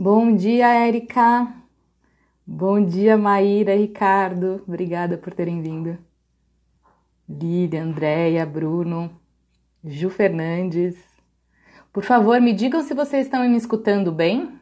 [0.00, 1.52] Bom dia, Érica.
[2.46, 4.62] Bom dia, Maíra Ricardo.
[4.64, 5.98] Obrigada por terem vindo.
[7.28, 9.10] Lídia, Andréia, Bruno,
[9.84, 10.94] Ju Fernandes.
[11.92, 14.60] Por favor, me digam se vocês estão me escutando bem.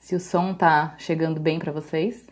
[0.00, 2.26] Se o som tá chegando bem para vocês.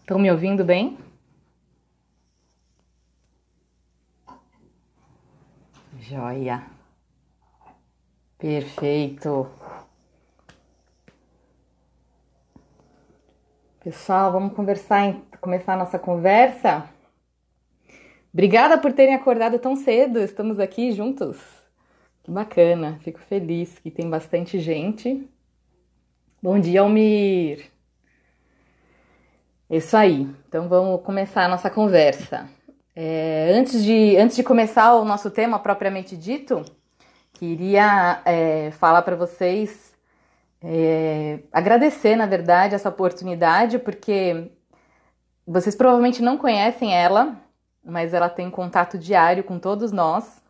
[0.00, 1.05] Estão me ouvindo bem?
[6.08, 6.62] Joia.
[8.38, 9.50] Perfeito.
[13.82, 16.88] Pessoal, vamos conversar, começar a nossa conversa.
[18.32, 20.20] Obrigada por terem acordado tão cedo.
[20.20, 21.38] Estamos aqui juntos.
[22.22, 23.00] Que bacana.
[23.02, 25.28] Fico feliz que tem bastante gente.
[26.40, 27.68] Bom dia, Almir.
[29.68, 30.28] Isso aí.
[30.48, 32.48] Então vamos começar a nossa conversa.
[32.98, 36.64] É, antes, de, antes de começar o nosso tema propriamente dito,
[37.34, 39.94] queria é, falar para vocês,
[40.62, 44.50] é, agradecer, na verdade, essa oportunidade, porque
[45.46, 47.36] vocês provavelmente não conhecem ela,
[47.84, 50.42] mas ela tem contato diário com todos nós,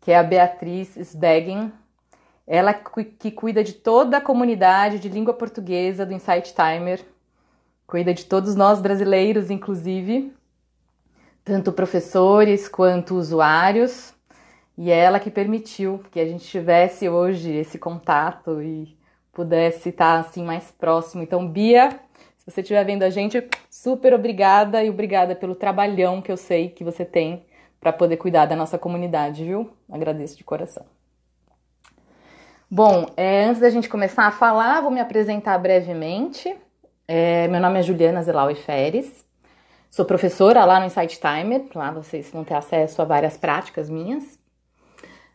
[0.00, 1.72] que é a Beatriz Sbeggen.
[2.44, 7.00] Ela que cuida de toda a comunidade de língua portuguesa do Insight Timer,
[7.86, 10.34] cuida de todos nós brasileiros, inclusive
[11.44, 14.14] tanto professores quanto usuários,
[14.76, 18.96] e é ela que permitiu que a gente tivesse hoje esse contato e
[19.32, 21.22] pudesse estar assim mais próximo.
[21.22, 21.90] Então, Bia,
[22.38, 26.68] se você estiver vendo a gente, super obrigada e obrigada pelo trabalhão que eu sei
[26.68, 27.44] que você tem
[27.80, 29.70] para poder cuidar da nossa comunidade, viu?
[29.90, 30.84] Agradeço de coração.
[32.70, 36.56] Bom, é, antes da gente começar a falar, vou me apresentar brevemente.
[37.06, 39.21] É, meu nome é Juliana Zelaui Feres,
[39.92, 44.38] Sou professora lá no Insight Timer, lá vocês vão ter acesso a várias práticas minhas.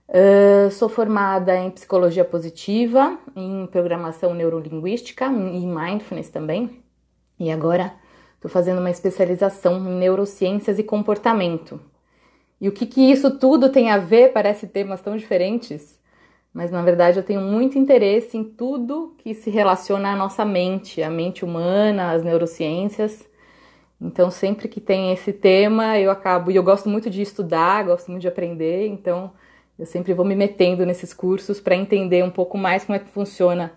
[0.09, 6.83] Uh, sou formada em psicologia positiva, em programação neurolinguística e mindfulness também.
[7.39, 7.93] E agora
[8.33, 11.79] estou fazendo uma especialização em neurociências e comportamento.
[12.59, 14.33] E o que, que isso tudo tem a ver?
[14.33, 15.99] Parece temas tão diferentes,
[16.51, 21.03] mas na verdade eu tenho muito interesse em tudo que se relaciona à nossa mente,
[21.03, 23.23] à mente humana, às neurociências
[23.99, 26.51] então, sempre que tem esse tema, eu acabo.
[26.51, 29.31] E eu gosto muito de estudar, gosto muito de aprender, então
[29.77, 33.09] eu sempre vou me metendo nesses cursos para entender um pouco mais como é que
[33.09, 33.73] funciona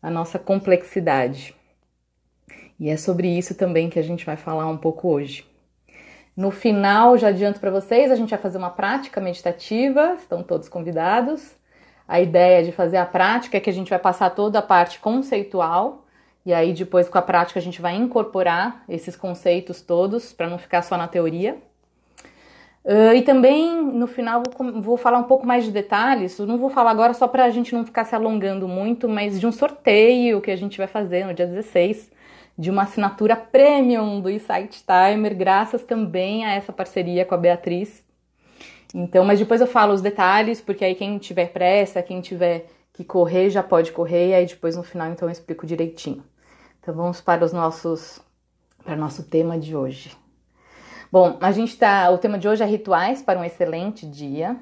[0.00, 1.54] a nossa complexidade.
[2.78, 5.44] E é sobre isso também que a gente vai falar um pouco hoje.
[6.36, 10.68] No final, já adianto para vocês, a gente vai fazer uma prática meditativa, estão todos
[10.68, 11.56] convidados.
[12.06, 15.00] A ideia de fazer a prática é que a gente vai passar toda a parte
[15.00, 16.05] conceitual
[16.46, 20.56] e aí depois com a prática a gente vai incorporar esses conceitos todos para não
[20.56, 21.58] ficar só na teoria.
[22.84, 26.38] Uh, e também no final vou, vou, falar um pouco mais de detalhes.
[26.38, 29.40] Eu não vou falar agora só para a gente não ficar se alongando muito, mas
[29.40, 32.12] de um sorteio que a gente vai fazer no dia 16
[32.56, 38.04] de uma assinatura premium do Insight Timer, graças também a essa parceria com a Beatriz.
[38.94, 43.04] Então, mas depois eu falo os detalhes, porque aí quem tiver pressa, quem tiver que
[43.04, 46.22] correr já pode correr, e aí depois no final então eu explico direitinho.
[46.86, 48.20] Então vamos para os nossos
[48.84, 50.16] para o nosso tema de hoje.
[51.10, 54.56] Bom, a gente tá, o tema de hoje é rituais para um excelente dia.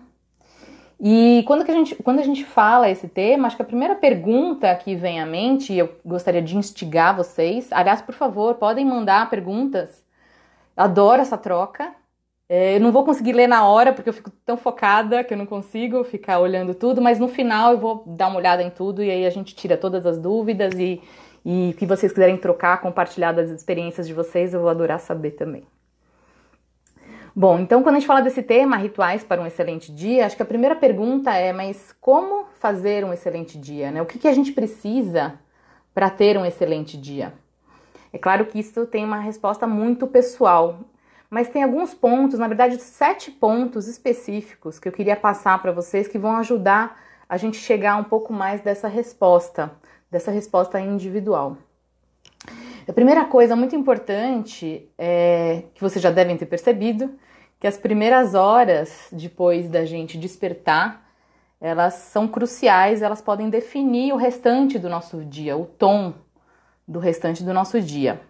[0.98, 3.94] E quando, que a gente, quando a gente fala esse tema, acho que a primeira
[3.94, 8.86] pergunta que vem à mente, e eu gostaria de instigar vocês, aliás, por favor, podem
[8.86, 10.02] mandar perguntas.
[10.74, 11.94] Adoro essa troca.
[12.48, 15.38] É, eu não vou conseguir ler na hora, porque eu fico tão focada que eu
[15.38, 19.04] não consigo ficar olhando tudo, mas no final eu vou dar uma olhada em tudo
[19.04, 21.03] e aí a gente tira todas as dúvidas e
[21.44, 25.32] e o que vocês quiserem trocar, compartilhar das experiências de vocês, eu vou adorar saber
[25.32, 25.66] também.
[27.36, 30.42] Bom, então quando a gente fala desse tema, rituais para um excelente dia, acho que
[30.42, 33.91] a primeira pergunta é, mas como fazer um excelente dia?
[33.91, 34.00] Né?
[34.00, 35.34] O que, que a gente precisa
[35.92, 37.34] para ter um excelente dia?
[38.12, 40.78] É claro que isso tem uma resposta muito pessoal,
[41.28, 46.06] mas tem alguns pontos, na verdade, sete pontos específicos que eu queria passar para vocês
[46.06, 46.96] que vão ajudar
[47.28, 49.72] a gente chegar um pouco mais dessa resposta
[50.15, 51.57] dessa resposta individual.
[52.87, 57.19] A primeira coisa muito importante é que vocês já devem ter percebido
[57.59, 61.05] que as primeiras horas depois da gente despertar,
[61.61, 66.15] elas são cruciais, elas podem definir o restante do nosso dia, o tom
[66.87, 68.21] do restante do nosso dia.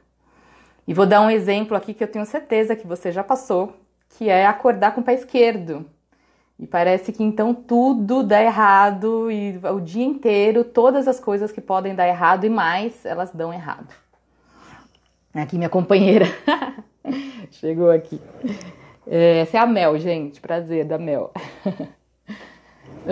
[0.88, 3.76] E vou dar um exemplo aqui que eu tenho certeza que você já passou,
[4.16, 5.84] que é acordar com o pé esquerdo.
[6.58, 11.60] E parece que então tudo dá errado e o dia inteiro todas as coisas que
[11.60, 13.92] podem dar errado e mais, elas dão errado.
[15.34, 16.26] Aqui minha companheira
[17.50, 18.20] chegou aqui.
[19.06, 20.40] É, essa é a Mel, gente.
[20.40, 21.32] Prazer, da Mel.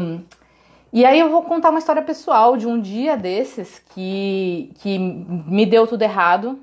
[0.00, 0.24] um,
[0.90, 5.66] e aí eu vou contar uma história pessoal de um dia desses que, que me
[5.66, 6.58] deu tudo errado.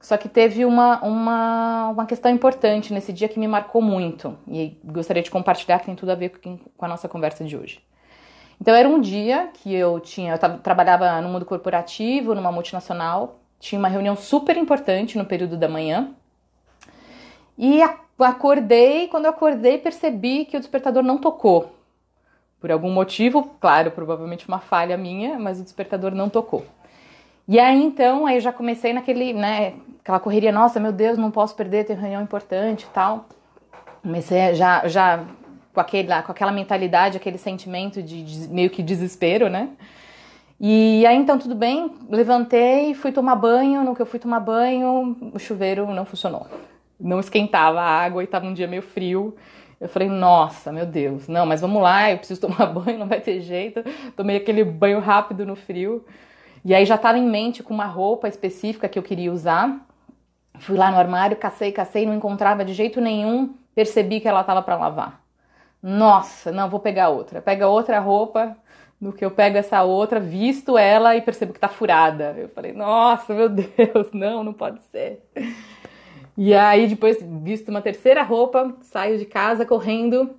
[0.00, 4.36] Só que teve uma, uma, uma questão importante nesse dia que me marcou muito.
[4.46, 7.56] E gostaria de compartilhar que tem tudo a ver com, com a nossa conversa de
[7.56, 7.80] hoje.
[8.60, 13.78] Então era um dia que eu tinha, eu trabalhava no mundo corporativo, numa multinacional, tinha
[13.78, 16.10] uma reunião super importante no período da manhã.
[17.58, 17.82] E
[18.18, 21.74] acordei, quando eu acordei, percebi que o despertador não tocou.
[22.60, 26.64] Por algum motivo, claro, provavelmente uma falha minha, mas o despertador não tocou.
[27.48, 31.30] E aí então, aí eu já comecei naquele, né, aquela correria, nossa, meu Deus, não
[31.30, 33.26] posso perder, tem reunião importante e tal.
[34.02, 35.24] Comecei já, já
[35.72, 39.68] com, aquele, com aquela mentalidade, aquele sentimento de, de meio que desespero, né?
[40.58, 45.16] E aí então tudo bem, levantei, fui tomar banho, no que eu fui tomar banho,
[45.34, 46.46] o chuveiro não funcionou.
[46.98, 49.36] Não esquentava a água e estava um dia meio frio.
[49.78, 53.20] Eu falei, nossa, meu Deus, não, mas vamos lá, eu preciso tomar banho, não vai
[53.20, 53.84] ter jeito.
[54.16, 56.04] Tomei aquele banho rápido no frio.
[56.66, 59.86] E aí já estava em mente com uma roupa específica que eu queria usar.
[60.58, 64.60] Fui lá no armário, cacei, cacei, não encontrava de jeito nenhum, percebi que ela estava
[64.60, 65.22] para lavar.
[65.80, 67.40] Nossa, não, vou pegar outra.
[67.40, 68.56] Pega outra roupa,
[69.00, 72.34] no que eu pego essa outra, visto ela e percebo que tá furada.
[72.36, 75.22] Eu falei, nossa, meu Deus, não, não pode ser.
[76.36, 80.34] E aí, depois, visto uma terceira roupa, saio de casa correndo.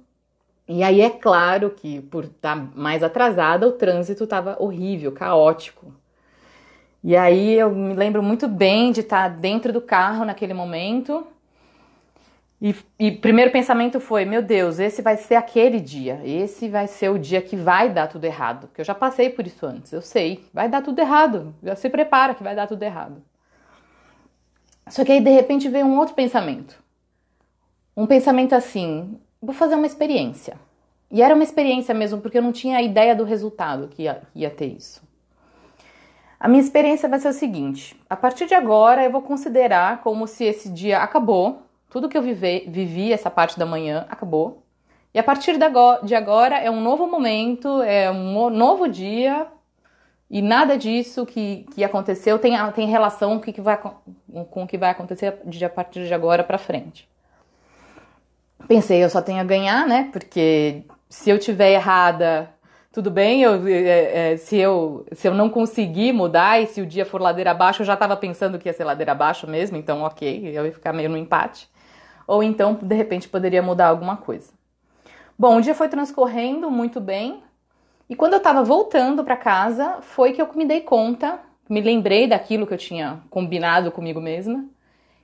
[0.68, 5.94] E aí, é claro que, por estar tá mais atrasada, o trânsito estava horrível, caótico.
[7.04, 11.26] E aí, eu me lembro muito bem de estar tá dentro do carro naquele momento.
[12.62, 17.10] E, e primeiro pensamento foi: meu Deus, esse vai ser aquele dia, esse vai ser
[17.10, 18.68] o dia que vai dar tudo errado.
[18.68, 21.54] Porque eu já passei por isso antes, eu sei, vai dar tudo errado.
[21.64, 23.22] Já se prepara que vai dar tudo errado.
[24.90, 26.82] Só que aí de repente veio um outro pensamento.
[27.96, 30.58] Um pensamento assim: vou fazer uma experiência.
[31.10, 34.50] E era uma experiência mesmo, porque eu não tinha ideia do resultado que ia, ia
[34.50, 35.07] ter isso.
[36.40, 40.28] A minha experiência vai ser o seguinte: a partir de agora eu vou considerar como
[40.28, 44.64] se esse dia acabou, tudo que eu vivi, essa parte da manhã acabou.
[45.14, 49.48] E a partir de agora é um novo momento, é um novo dia,
[50.30, 54.68] e nada disso que, que aconteceu tem, tem relação com o que vai, com o
[54.68, 57.10] que vai acontecer de, a partir de agora para frente.
[58.68, 60.10] Pensei, eu só tenho a ganhar, né?
[60.12, 62.50] Porque se eu tiver errada,
[62.98, 63.44] tudo bem.
[63.44, 67.22] Eu, é, é, se, eu, se eu não conseguir mudar e se o dia for
[67.22, 70.66] ladeira abaixo, eu já estava pensando que ia ser ladeira abaixo mesmo, então ok, eu
[70.66, 71.70] ia ficar meio no empate.
[72.26, 74.52] Ou então, de repente, poderia mudar alguma coisa.
[75.38, 77.44] Bom, o dia foi transcorrendo muito bem,
[78.10, 81.40] e quando eu estava voltando para casa, foi que eu me dei conta,
[81.70, 84.66] me lembrei daquilo que eu tinha combinado comigo mesma.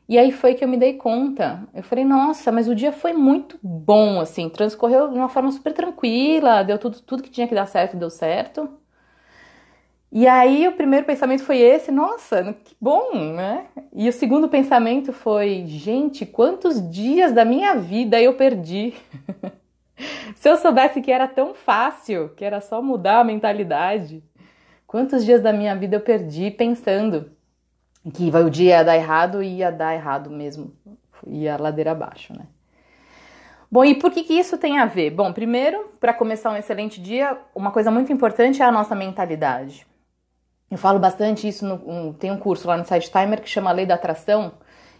[0.08, 1.64] E aí foi que eu me dei conta.
[1.74, 5.74] Eu falei, nossa, mas o dia foi muito bom, assim, transcorreu de uma forma super
[5.74, 8.70] tranquila, deu tudo, tudo que tinha que dar certo, deu certo.
[10.12, 13.66] E aí o primeiro pensamento foi esse, nossa, que bom, né?
[13.92, 18.94] E o segundo pensamento foi, gente, quantos dias da minha vida eu perdi?
[20.36, 24.24] Se eu soubesse que era tão fácil, que era só mudar a mentalidade,
[24.86, 27.31] quantos dias da minha vida eu perdi pensando
[28.12, 30.74] que o dia ia dar errado e ia dar errado mesmo,
[31.26, 32.45] ia ladeira abaixo, né?
[33.72, 35.10] Bom, e por que, que isso tem a ver?
[35.10, 39.88] Bom, primeiro, para começar um excelente dia, uma coisa muito importante é a nossa mentalidade.
[40.69, 43.72] Eu falo bastante isso, no, um, tem um curso lá no Side Timer que chama
[43.72, 44.54] Lei da Atração,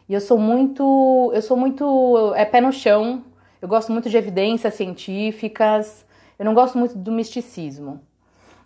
[0.10, 3.24] e eu sou muito, eu sou muito é pé no chão
[3.64, 6.06] eu gosto muito de evidências científicas,
[6.38, 8.02] eu não gosto muito do misticismo.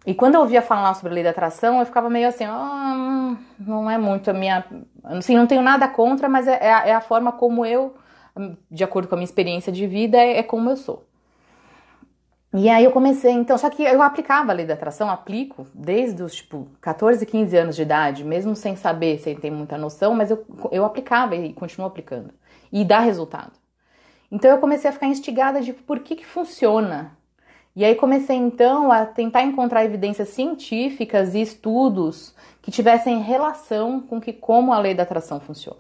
[0.07, 3.35] E quando eu ouvia falar sobre a lei da atração, eu ficava meio assim, oh,
[3.59, 4.63] não é muito a minha.
[5.03, 7.93] Assim, não tenho nada contra, mas é, é, a, é a forma como eu,
[8.71, 11.05] de acordo com a minha experiência de vida, é, é como eu sou.
[12.53, 16.23] E aí eu comecei, então, só que eu aplicava a lei da atração, aplico desde
[16.23, 20.31] os tipo 14, 15 anos de idade, mesmo sem saber, sem ter muita noção, mas
[20.31, 22.33] eu, eu aplicava e continuo aplicando.
[22.71, 23.51] E dá resultado.
[24.31, 27.16] Então eu comecei a ficar instigada de por que, que funciona.
[27.77, 34.19] E aí comecei então a tentar encontrar evidências científicas e estudos que tivessem relação com
[34.19, 35.77] que como a lei da atração funciona.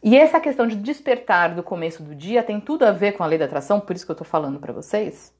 [0.00, 3.26] E essa questão de despertar do começo do dia tem tudo a ver com a
[3.26, 5.34] lei da atração, por isso que eu estou falando para vocês.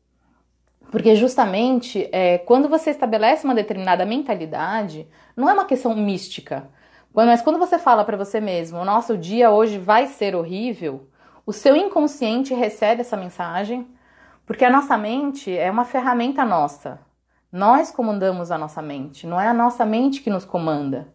[0.91, 5.07] Porque justamente é, quando você estabelece uma determinada mentalidade,
[5.37, 6.69] não é uma questão mística.
[7.15, 11.07] Mas quando você fala para você mesmo, nossa, o dia hoje vai ser horrível,
[11.47, 13.87] o seu inconsciente recebe essa mensagem,
[14.51, 16.99] porque a nossa mente é uma ferramenta nossa.
[17.53, 21.07] Nós comandamos a nossa mente, não é a nossa mente que nos comanda.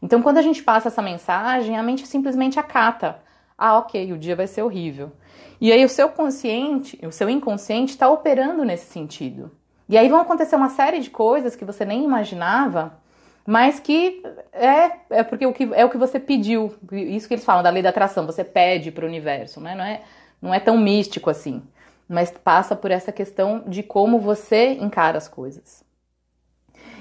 [0.00, 3.18] Então, quando a gente passa essa mensagem, a mente simplesmente acata.
[3.58, 5.12] Ah, ok, o dia vai ser horrível.
[5.60, 9.50] E aí o seu consciente, o seu inconsciente está operando nesse sentido.
[9.86, 12.98] E aí vão acontecer uma série de coisas que você nem imaginava,
[13.46, 16.74] mas que é, é porque o que é o que você pediu.
[16.90, 19.74] Isso que eles falam da lei da atração, você pede para o universo, né?
[19.74, 20.00] Não é,
[20.40, 21.62] não é tão místico assim,
[22.08, 25.84] mas passa por essa questão de como você encara as coisas.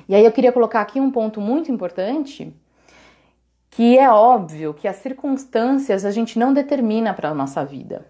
[0.10, 2.54] E aí eu queria colocar aqui um ponto muito importante,
[3.70, 8.06] que é óbvio que as circunstâncias a gente não determina para a nossa vida.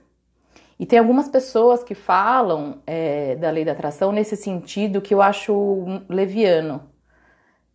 [0.79, 5.21] E tem algumas pessoas que falam é, da lei da atração nesse sentido que eu
[5.21, 6.81] acho leviano.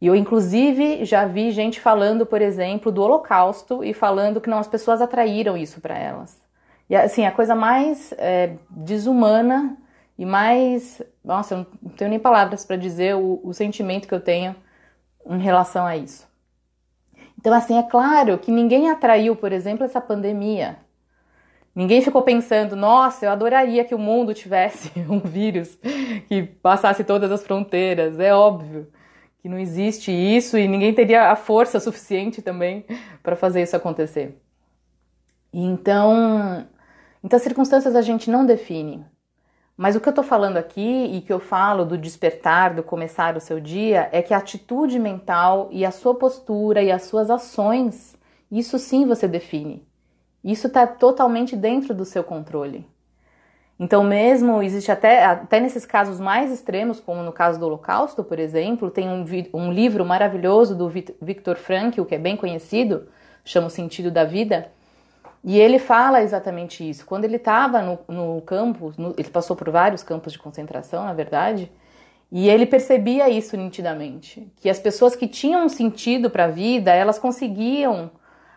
[0.00, 4.58] E eu, inclusive, já vi gente falando, por exemplo, do Holocausto e falando que não,
[4.58, 6.41] as pessoas atraíram isso para elas.
[6.92, 9.78] E assim, a coisa mais é, desumana
[10.18, 11.00] e mais.
[11.24, 14.54] Nossa, eu não tenho nem palavras para dizer o, o sentimento que eu tenho
[15.24, 16.28] em relação a isso.
[17.40, 20.76] Então, assim, é claro que ninguém atraiu, por exemplo, essa pandemia.
[21.74, 25.78] Ninguém ficou pensando, nossa, eu adoraria que o mundo tivesse um vírus
[26.28, 28.20] que passasse todas as fronteiras.
[28.20, 28.86] É óbvio
[29.40, 32.84] que não existe isso e ninguém teria a força suficiente também
[33.22, 34.38] para fazer isso acontecer.
[35.50, 36.66] Então,
[37.22, 39.04] então, as circunstâncias a gente não define.
[39.76, 43.36] Mas o que eu estou falando aqui e que eu falo do despertar, do começar
[43.36, 47.30] o seu dia, é que a atitude mental e a sua postura e as suas
[47.30, 48.16] ações,
[48.50, 49.86] isso sim você define.
[50.44, 52.86] Isso está totalmente dentro do seu controle.
[53.78, 58.38] Então, mesmo existe até, até nesses casos mais extremos, como no caso do Holocausto, por
[58.38, 59.24] exemplo, tem um,
[59.54, 63.08] um livro maravilhoso do Viktor Frankl, que é bem conhecido,
[63.44, 64.70] chama O Sentido da Vida,
[65.44, 67.04] e ele fala exatamente isso.
[67.04, 71.12] Quando ele estava no, no campo, no, ele passou por vários campos de concentração, na
[71.12, 71.70] verdade,
[72.30, 77.18] e ele percebia isso nitidamente, que as pessoas que tinham sentido para a vida, elas
[77.18, 78.10] conseguiam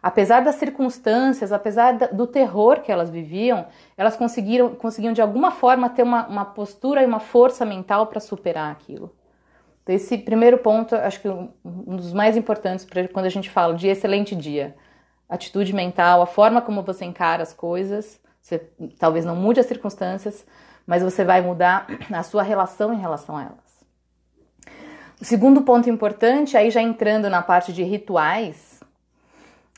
[0.06, 3.66] apesar das circunstâncias, apesar do terror que elas viviam,
[3.98, 8.20] elas conseguiram, conseguiam de alguma forma ter uma, uma postura e uma força mental para
[8.20, 9.12] superar aquilo.
[9.82, 13.74] Então, esse primeiro ponto, acho que um dos mais importantes para quando a gente fala
[13.74, 14.76] de excelente dia.
[15.28, 18.60] Atitude mental, a forma como você encara as coisas, você
[19.00, 20.46] talvez não mude as circunstâncias,
[20.86, 23.66] mas você vai mudar a sua relação em relação a elas.
[25.20, 28.80] O segundo ponto importante, aí já entrando na parte de rituais,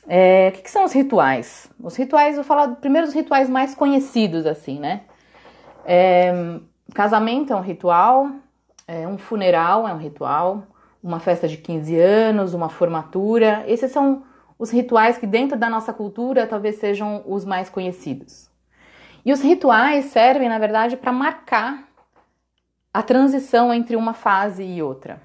[0.06, 1.70] é, o que, que, são os rituais?
[1.80, 5.02] Os rituais, vou falar primeiro dos rituais mais conhecidos, assim, né?
[5.84, 6.32] É,
[6.94, 8.30] casamento é um ritual,
[8.86, 10.64] é, um funeral é um ritual,
[11.02, 13.64] uma festa de 15 anos, uma formatura.
[13.66, 14.22] Esses são
[14.58, 18.50] os rituais que, dentro da nossa cultura, talvez sejam os mais conhecidos.
[19.24, 21.88] E os rituais servem, na verdade, para marcar
[22.92, 25.20] a transição entre uma fase e outra.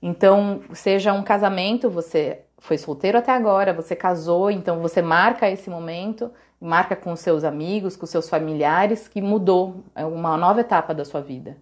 [0.00, 5.68] Então, seja um casamento, você foi solteiro até agora, você casou, então você marca esse
[5.68, 6.30] momento,
[6.60, 11.20] marca com seus amigos, com seus familiares, que mudou, é uma nova etapa da sua
[11.20, 11.56] vida.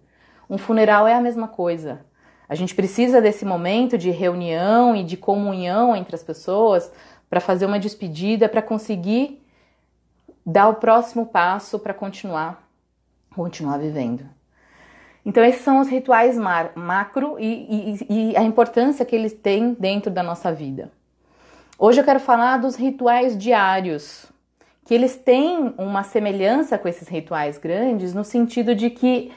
[0.49, 2.05] Um funeral é a mesma coisa.
[2.47, 6.91] A gente precisa desse momento de reunião e de comunhão entre as pessoas
[7.29, 9.41] para fazer uma despedida, para conseguir
[10.45, 12.67] dar o próximo passo para continuar,
[13.33, 14.25] continuar vivendo.
[15.25, 20.11] Então, esses são os rituais macro e, e, e a importância que eles têm dentro
[20.11, 20.91] da nossa vida.
[21.79, 24.25] Hoje eu quero falar dos rituais diários,
[24.85, 29.31] que eles têm uma semelhança com esses rituais grandes, no sentido de que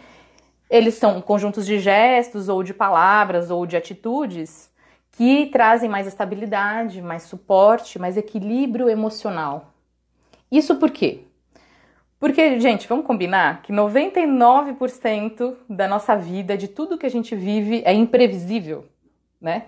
[0.68, 4.70] eles são conjuntos de gestos ou de palavras ou de atitudes
[5.12, 9.72] que trazem mais estabilidade, mais suporte, mais equilíbrio emocional.
[10.50, 11.20] Isso por quê?
[12.18, 17.82] Porque, gente, vamos combinar que 99% da nossa vida, de tudo que a gente vive,
[17.84, 18.86] é imprevisível,
[19.40, 19.66] né?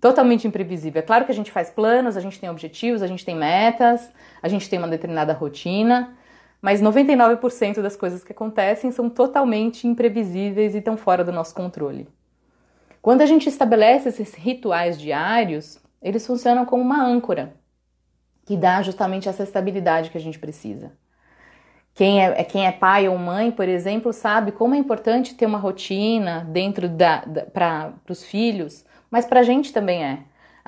[0.00, 1.00] Totalmente imprevisível.
[1.00, 4.10] É claro que a gente faz planos, a gente tem objetivos, a gente tem metas,
[4.42, 6.16] a gente tem uma determinada rotina,
[6.60, 12.08] mas 99% das coisas que acontecem são totalmente imprevisíveis e estão fora do nosso controle.
[13.00, 17.54] Quando a gente estabelece esses rituais diários, eles funcionam como uma âncora
[18.44, 20.92] que dá justamente essa estabilidade que a gente precisa.
[21.94, 25.46] Quem é, é, quem é pai ou mãe, por exemplo, sabe como é importante ter
[25.46, 30.20] uma rotina dentro da, da para os filhos, mas para a gente também é.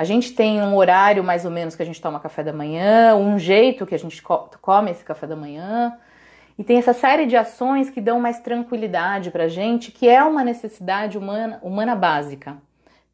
[0.03, 3.15] A gente tem um horário mais ou menos que a gente toma café da manhã,
[3.15, 4.21] um jeito que a gente
[4.61, 5.97] come esse café da manhã,
[6.59, 10.21] e tem essa série de ações que dão mais tranquilidade para a gente, que é
[10.25, 12.57] uma necessidade humana, humana básica.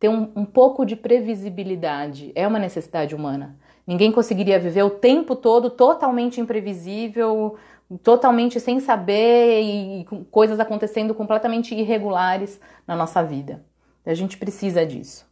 [0.01, 3.55] Ter um, um pouco de previsibilidade é uma necessidade humana.
[3.87, 7.59] Ninguém conseguiria viver o tempo todo totalmente imprevisível,
[8.03, 13.63] totalmente sem saber e coisas acontecendo completamente irregulares na nossa vida.
[14.07, 15.28] A gente precisa disso.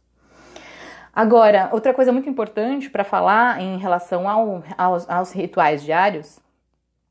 [1.17, 6.39] Agora, outra coisa muito importante para falar em relação ao, aos, aos rituais diários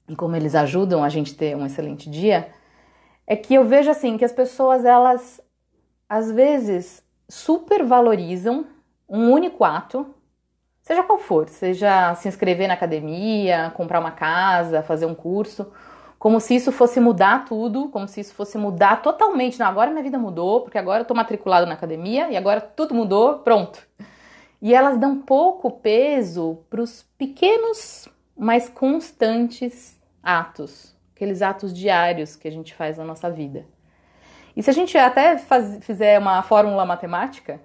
[0.09, 2.49] e como eles ajudam a gente ter um excelente dia,
[3.27, 5.41] é que eu vejo assim que as pessoas elas
[6.09, 8.67] às vezes supervalorizam
[9.09, 10.15] um único ato,
[10.83, 15.73] seja qual for, seja se inscrever na academia, comprar uma casa, fazer um curso,
[16.27, 19.61] como se isso fosse mudar tudo, como se isso fosse mudar totalmente.
[19.61, 22.97] Não, agora minha vida mudou, porque agora eu tô matriculado na academia e agora tudo
[22.97, 23.81] mudou, pronto.
[24.61, 32.49] E elas dão pouco peso para os pequenos, mas constantes atos, aqueles atos diários que
[32.49, 33.65] a gente faz na nossa vida.
[34.57, 37.61] E se a gente até faz, fizer uma fórmula matemática,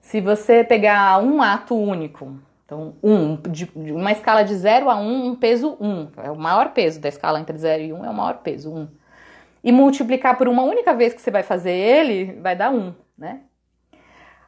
[0.00, 2.34] se você pegar um ato único,
[2.74, 6.08] então, um, de, de uma escala de 0 a 1, um, um peso 1, um,
[6.16, 8.72] é o maior peso da escala entre 0 e 1 um, é o maior peso,
[8.72, 8.76] 1.
[8.76, 8.88] Um.
[9.62, 12.94] E multiplicar por uma única vez que você vai fazer ele, vai dar 1, um,
[13.16, 13.42] né?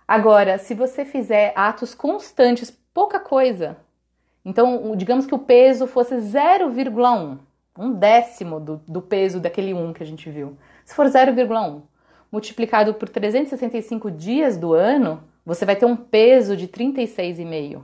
[0.08, 3.76] Agora, se você fizer atos constantes, pouca coisa,
[4.44, 7.38] então digamos que o peso fosse 0,1,
[7.78, 10.56] um décimo do, do peso daquele 1 que a gente viu.
[10.84, 11.82] Se for 0,1
[12.30, 17.82] multiplicado por 365 dias do ano, você vai ter um peso de 36,5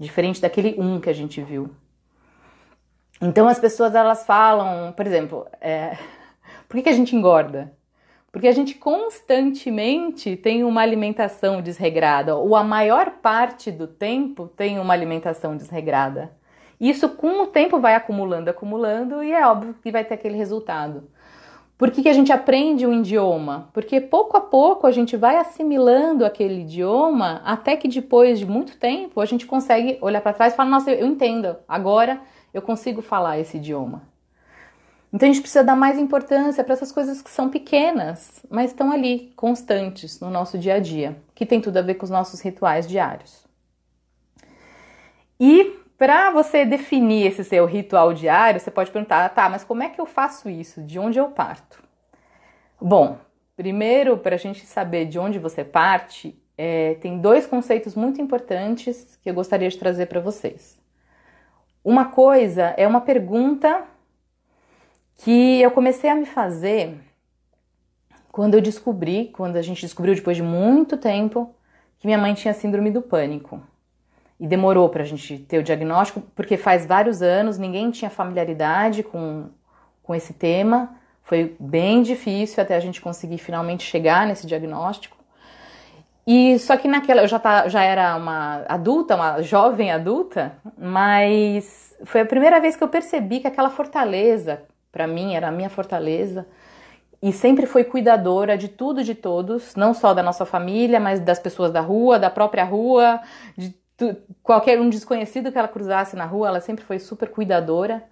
[0.00, 1.70] diferente daquele um que a gente viu.
[3.20, 5.98] Então as pessoas elas falam, por exemplo, é,
[6.66, 7.72] por que, que a gente engorda?
[8.32, 14.78] Porque a gente constantemente tem uma alimentação desregrada, ou a maior parte do tempo tem
[14.78, 16.32] uma alimentação desregrada.
[16.80, 21.10] Isso com o tempo vai acumulando, acumulando, e é óbvio que vai ter aquele resultado.
[21.80, 23.70] Por que, que a gente aprende um idioma?
[23.72, 28.76] Porque pouco a pouco a gente vai assimilando aquele idioma até que depois de muito
[28.76, 32.20] tempo a gente consegue olhar para trás e falar: Nossa, eu entendo, agora
[32.52, 34.02] eu consigo falar esse idioma.
[35.10, 38.92] Então a gente precisa dar mais importância para essas coisas que são pequenas, mas estão
[38.92, 42.42] ali, constantes no nosso dia a dia, que tem tudo a ver com os nossos
[42.42, 43.42] rituais diários.
[45.40, 49.90] E para você definir esse seu ritual diário, você pode perguntar: tá, mas como é
[49.90, 50.80] que eu faço isso?
[50.80, 51.84] De onde eu parto?
[52.80, 53.18] Bom,
[53.54, 59.18] primeiro, para a gente saber de onde você parte, é, tem dois conceitos muito importantes
[59.22, 60.80] que eu gostaria de trazer para vocês.
[61.84, 63.84] Uma coisa é uma pergunta
[65.18, 66.94] que eu comecei a me fazer
[68.32, 71.54] quando eu descobri, quando a gente descobriu depois de muito tempo,
[71.98, 73.62] que minha mãe tinha síndrome do pânico
[74.40, 79.02] e demorou para a gente ter o diagnóstico, porque faz vários anos ninguém tinha familiaridade
[79.02, 79.50] com,
[80.02, 80.96] com esse tema.
[81.22, 85.18] Foi bem difícil até a gente conseguir finalmente chegar nesse diagnóstico.
[86.26, 91.94] E só que naquela eu já, tá, já era uma adulta, uma jovem adulta, mas
[92.04, 95.68] foi a primeira vez que eu percebi que aquela fortaleza, para mim, era a minha
[95.68, 96.46] fortaleza,
[97.22, 101.38] e sempre foi cuidadora de tudo, de todos, não só da nossa família, mas das
[101.38, 103.20] pessoas da rua, da própria rua,
[103.56, 103.74] de
[104.42, 108.02] qualquer um desconhecido que ela cruzasse na rua, ela sempre foi super cuidadora.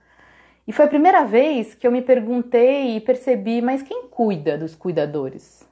[0.66, 4.74] E foi a primeira vez que eu me perguntei e percebi, mas quem cuida dos
[4.74, 5.66] cuidadores?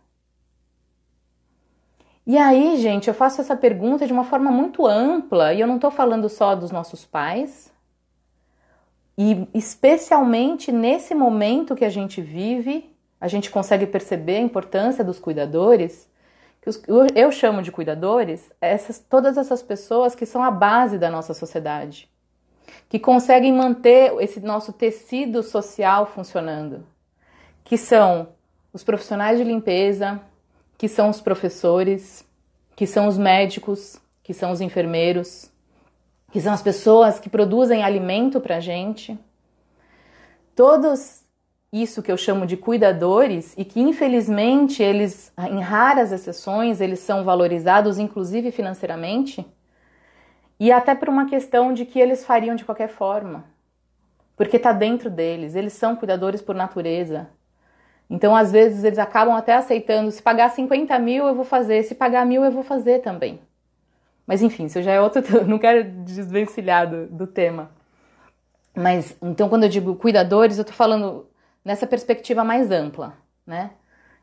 [2.26, 5.76] E aí, gente, eu faço essa pergunta de uma forma muito ampla e eu não
[5.76, 7.72] estou falando só dos nossos pais.
[9.16, 15.18] E especialmente nesse momento que a gente vive, a gente consegue perceber a importância dos
[15.18, 16.08] cuidadores
[17.14, 22.10] eu chamo de cuidadores essas, todas essas pessoas que são a base da nossa sociedade,
[22.88, 26.84] que conseguem manter esse nosso tecido social funcionando,
[27.64, 28.28] que são
[28.72, 30.20] os profissionais de limpeza,
[30.76, 32.26] que são os professores,
[32.74, 35.50] que são os médicos, que são os enfermeiros,
[36.32, 39.18] que são as pessoas que produzem alimento para gente.
[40.54, 41.22] Todos
[41.82, 47.24] isso que eu chamo de cuidadores e que infelizmente eles, em raras exceções, eles são
[47.24, 49.46] valorizados, inclusive financeiramente,
[50.58, 53.44] e até por uma questão de que eles fariam de qualquer forma,
[54.36, 57.28] porque está dentro deles, eles são cuidadores por natureza.
[58.08, 61.94] Então, às vezes, eles acabam até aceitando: se pagar 50 mil, eu vou fazer, se
[61.94, 63.40] pagar mil, eu vou fazer também.
[64.26, 65.22] Mas enfim, isso já é outro.
[65.46, 67.70] Não quero desvencilhar do, do tema.
[68.74, 71.26] Mas então, quando eu digo cuidadores, eu estou falando
[71.66, 73.72] nessa perspectiva mais ampla, né?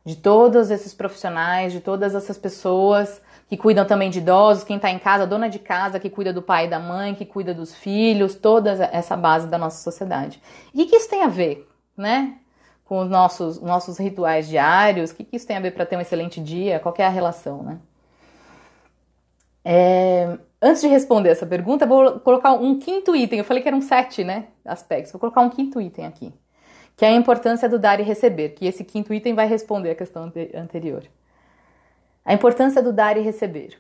[0.06, 4.90] De todos esses profissionais, de todas essas pessoas que cuidam também de idosos, quem está
[4.90, 7.76] em casa, dona de casa que cuida do pai e da mãe, que cuida dos
[7.76, 10.42] filhos, toda essa base da nossa sociedade.
[10.74, 12.38] E o que isso tem a ver, né?
[12.86, 16.02] Com os nossos, nossos rituais diários, o que isso tem a ver para ter um
[16.02, 16.80] excelente dia?
[16.80, 17.78] Qual é a relação, né?
[19.66, 23.40] É, antes de responder essa pergunta, vou colocar um quinto item.
[23.40, 24.48] Eu falei que eram sete, né?
[24.64, 25.12] Aspectos.
[25.12, 26.34] Vou colocar um quinto item aqui
[26.96, 29.96] que é a importância do dar e receber, que esse quinto item vai responder a
[29.96, 31.04] questão anterior.
[32.24, 33.78] A importância do dar e receber.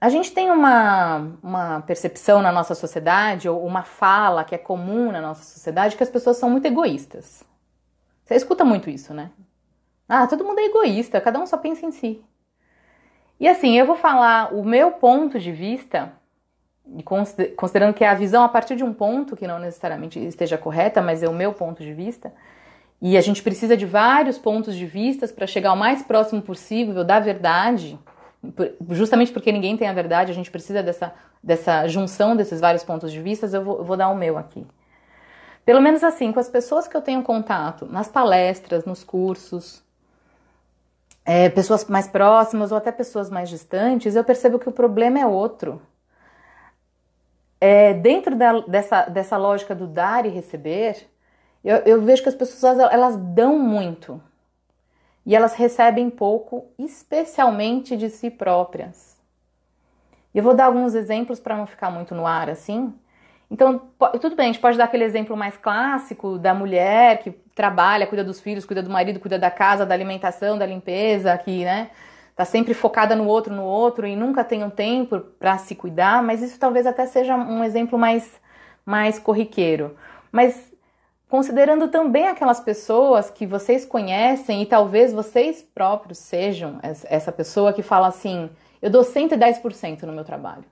[0.00, 5.10] A gente tem uma, uma percepção na nossa sociedade, ou uma fala que é comum
[5.10, 7.42] na nossa sociedade, que as pessoas são muito egoístas.
[8.24, 9.30] Você escuta muito isso, né?
[10.08, 12.22] Ah, todo mundo é egoísta, cada um só pensa em si.
[13.40, 16.12] E assim, eu vou falar o meu ponto de vista,
[17.56, 21.00] considerando que é a visão a partir de um ponto que não necessariamente esteja correta,
[21.00, 22.32] mas é o meu ponto de vista.
[23.00, 27.04] E a gente precisa de vários pontos de vista para chegar o mais próximo possível
[27.04, 27.98] da verdade
[28.90, 33.12] justamente porque ninguém tem a verdade, a gente precisa dessa, dessa junção desses vários pontos
[33.12, 34.66] de vista, eu vou, eu vou dar o meu aqui.
[35.64, 39.82] Pelo menos assim, com as pessoas que eu tenho contato, nas palestras, nos cursos,
[41.24, 45.26] é, pessoas mais próximas ou até pessoas mais distantes, eu percebo que o problema é
[45.26, 45.80] outro.
[47.66, 51.08] É, dentro da, dessa, dessa lógica do dar e receber,
[51.64, 54.20] eu, eu vejo que as pessoas elas dão muito
[55.24, 59.18] e elas recebem pouco, especialmente de si próprias.
[60.34, 62.92] Eu vou dar alguns exemplos para não ficar muito no ar assim.
[63.50, 63.80] Então,
[64.20, 68.22] tudo bem, a gente pode dar aquele exemplo mais clássico da mulher que trabalha, cuida
[68.22, 71.88] dos filhos, cuida do marido, cuida da casa, da alimentação, da limpeza, que, né,
[72.34, 76.22] tá sempre focada no outro, no outro e nunca tem um tempo para se cuidar,
[76.22, 78.42] mas isso talvez até seja um exemplo mais
[78.84, 79.96] mais corriqueiro.
[80.30, 80.72] Mas
[81.28, 87.82] considerando também aquelas pessoas que vocês conhecem e talvez vocês próprios sejam essa pessoa que
[87.82, 88.50] fala assim:
[88.82, 90.64] eu dou 110% no meu trabalho.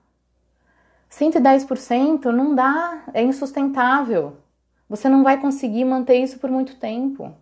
[1.09, 4.37] 110% não dá, é insustentável.
[4.89, 7.33] Você não vai conseguir manter isso por muito tempo.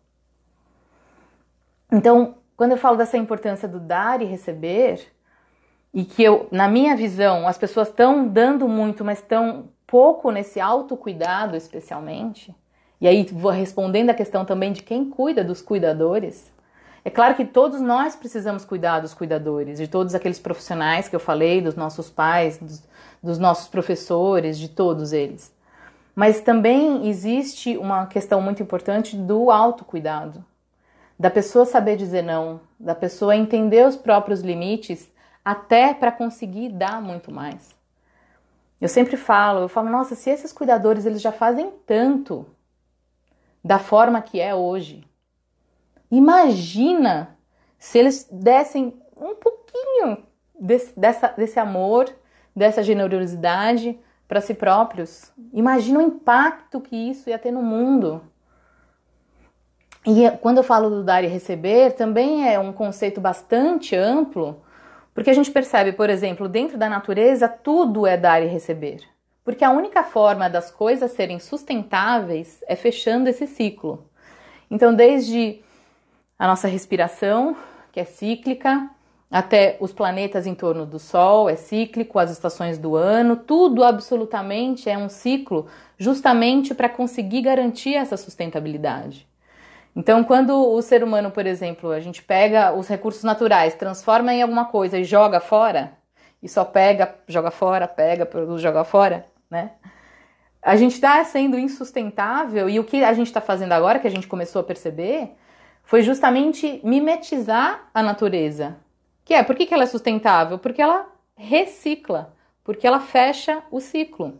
[1.91, 5.11] Então, quando eu falo dessa importância do dar e receber,
[5.91, 10.59] e que eu, na minha visão, as pessoas estão dando muito, mas estão pouco nesse
[10.59, 12.55] autocuidado, especialmente,
[13.01, 16.53] e aí vou respondendo a questão também de quem cuida dos cuidadores.
[17.03, 21.19] É claro que todos nós precisamos cuidar dos cuidadores, de todos aqueles profissionais que eu
[21.19, 22.83] falei, dos nossos pais, dos,
[23.23, 25.51] dos nossos professores, de todos eles.
[26.13, 30.45] Mas também existe uma questão muito importante do autocuidado,
[31.21, 35.07] da pessoa saber dizer não, da pessoa entender os próprios limites
[35.45, 37.77] até para conseguir dar muito mais.
[38.81, 42.47] Eu sempre falo, eu falo, nossa, se esses cuidadores eles já fazem tanto
[43.63, 45.07] da forma que é hoje.
[46.09, 47.37] Imagina
[47.77, 50.25] se eles dessem um pouquinho
[50.59, 52.11] desse, dessa, desse amor,
[52.55, 53.95] dessa generosidade
[54.27, 55.31] para si próprios.
[55.53, 58.23] Imagina o impacto que isso ia ter no mundo.
[60.05, 64.61] E quando eu falo do dar e receber, também é um conceito bastante amplo,
[65.13, 69.01] porque a gente percebe, por exemplo, dentro da natureza, tudo é dar e receber.
[69.43, 74.05] Porque a única forma das coisas serem sustentáveis é fechando esse ciclo.
[74.69, 75.61] Então, desde
[76.37, 77.55] a nossa respiração,
[77.91, 78.89] que é cíclica,
[79.29, 84.89] até os planetas em torno do Sol, é cíclico, as estações do ano, tudo absolutamente
[84.89, 89.27] é um ciclo, justamente para conseguir garantir essa sustentabilidade.
[89.95, 94.41] Então, quando o ser humano, por exemplo, a gente pega os recursos naturais, transforma em
[94.41, 95.97] alguma coisa e joga fora,
[96.41, 99.71] e só pega, joga fora, pega, produz, joga fora, né?
[100.61, 104.11] A gente está sendo insustentável e o que a gente está fazendo agora, que a
[104.11, 105.35] gente começou a perceber,
[105.83, 108.77] foi justamente mimetizar a natureza.
[109.25, 110.59] Que é, por que, que ela é sustentável?
[110.59, 114.39] Porque ela recicla, porque ela fecha o ciclo.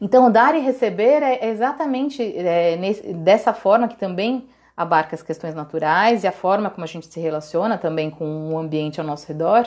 [0.00, 5.54] Então, dar e receber é exatamente é, nesse, dessa forma que também abarca as questões
[5.54, 9.26] naturais e a forma como a gente se relaciona também com o ambiente ao nosso
[9.26, 9.66] redor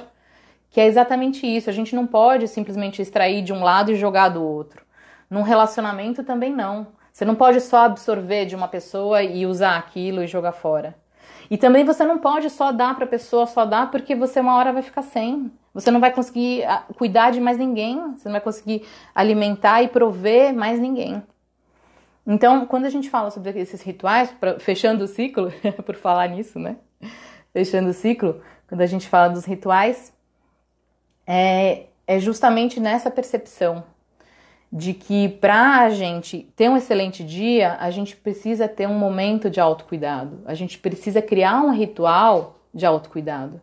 [0.70, 1.70] que é exatamente isso.
[1.70, 4.84] A gente não pode simplesmente extrair de um lado e jogar do outro.
[5.30, 6.88] Num relacionamento também não.
[7.12, 10.96] Você não pode só absorver de uma pessoa e usar aquilo e jogar fora.
[11.50, 14.56] E também você não pode só dar para a pessoa, só dar porque você uma
[14.56, 15.52] hora vai ficar sem.
[15.74, 19.88] Você não vai conseguir ah, cuidar de mais ninguém, você não vai conseguir alimentar e
[19.88, 21.22] prover mais ninguém.
[22.26, 25.52] Então, quando a gente fala sobre esses rituais, pra, fechando o ciclo,
[25.86, 26.78] por falar nisso, né?
[27.54, 30.14] Fechando o ciclo, quando a gente fala dos rituais,
[31.26, 33.84] é, é justamente nessa percepção
[34.72, 39.50] de que para a gente ter um excelente dia, a gente precisa ter um momento
[39.50, 43.60] de autocuidado, a gente precisa criar um ritual de autocuidado.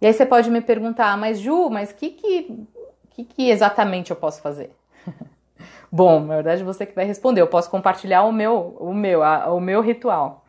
[0.00, 2.66] E aí você pode me perguntar, mas Ju, mas o que, que,
[3.10, 4.70] que, que exatamente eu posso fazer?
[5.90, 9.52] Bom, na verdade você que vai responder, eu posso compartilhar o meu, o meu, a,
[9.52, 10.44] o meu ritual.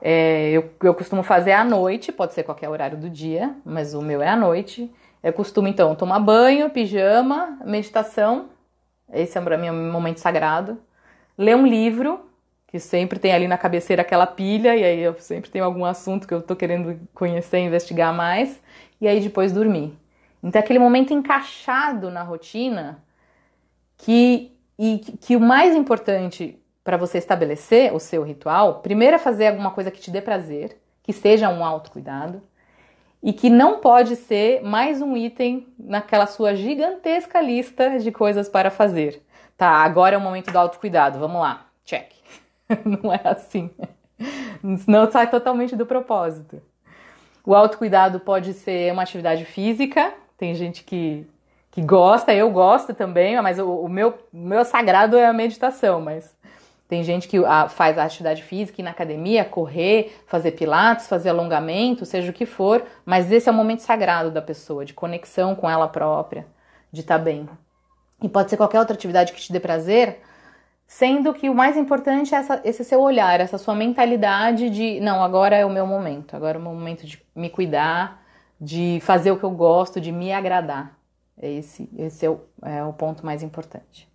[0.00, 4.02] É, eu, eu costumo fazer à noite, pode ser qualquer horário do dia, mas o
[4.02, 4.92] meu é à noite.
[5.22, 8.50] Eu costumo então tomar banho, pijama, meditação,
[9.12, 10.78] esse é para mim um momento sagrado.
[11.36, 12.20] Ler um livro,
[12.74, 16.26] que sempre tem ali na cabeceira aquela pilha, e aí eu sempre tenho algum assunto
[16.26, 18.60] que eu tô querendo conhecer, investigar mais,
[19.00, 19.96] e aí depois dormir.
[20.42, 23.00] Então, é aquele momento encaixado na rotina
[23.96, 29.46] que, e, que o mais importante para você estabelecer o seu ritual, primeiro é fazer
[29.46, 32.42] alguma coisa que te dê prazer, que seja um autocuidado,
[33.22, 38.68] e que não pode ser mais um item naquela sua gigantesca lista de coisas para
[38.68, 39.22] fazer.
[39.56, 42.12] Tá, agora é o momento do autocuidado, vamos lá, check.
[42.84, 43.70] não é assim.
[44.86, 46.62] Não sai totalmente do propósito.
[47.44, 51.26] O autocuidado pode ser uma atividade física, tem gente que,
[51.70, 56.34] que gosta, eu gosto também, mas o, o meu, meu sagrado é a meditação, mas
[56.88, 57.38] tem gente que
[57.70, 62.46] faz a atividade física, ir na academia, correr, fazer pilates, fazer alongamento, seja o que
[62.46, 66.46] for, mas esse é o momento sagrado da pessoa, de conexão com ela própria,
[66.92, 67.48] de estar tá bem.
[68.22, 70.20] E pode ser qualquer outra atividade que te dê prazer,
[70.86, 75.22] sendo que o mais importante é essa, esse seu olhar, essa sua mentalidade de não,
[75.22, 78.22] agora é o meu momento, agora é o meu momento de me cuidar,
[78.60, 80.96] de fazer o que eu gosto, de me agradar.
[81.40, 84.08] Esse, esse é, o, é o ponto mais importante.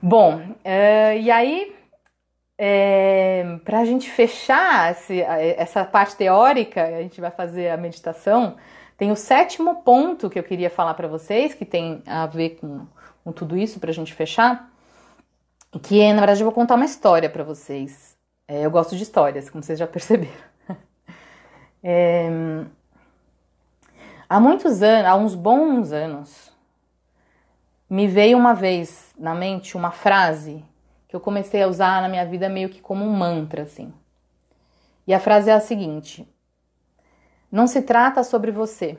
[0.00, 1.74] Bom, uh, e aí,
[2.56, 8.56] é, para a gente fechar esse, essa parte teórica, a gente vai fazer a meditação.
[8.96, 12.86] Tem o sétimo ponto que eu queria falar para vocês, que tem a ver com,
[13.24, 14.70] com tudo isso, para a gente fechar,
[15.82, 18.16] que é, na verdade, eu vou contar uma história para vocês.
[18.46, 20.32] É, eu gosto de histórias, como vocês já perceberam.
[21.80, 22.28] É,
[24.28, 26.52] há muitos anos, há uns bons anos,
[27.88, 30.64] me veio uma vez na mente uma frase
[31.06, 33.94] que eu comecei a usar na minha vida meio que como um mantra, assim.
[35.06, 36.28] E a frase é a seguinte:
[37.50, 38.98] Não se trata sobre você.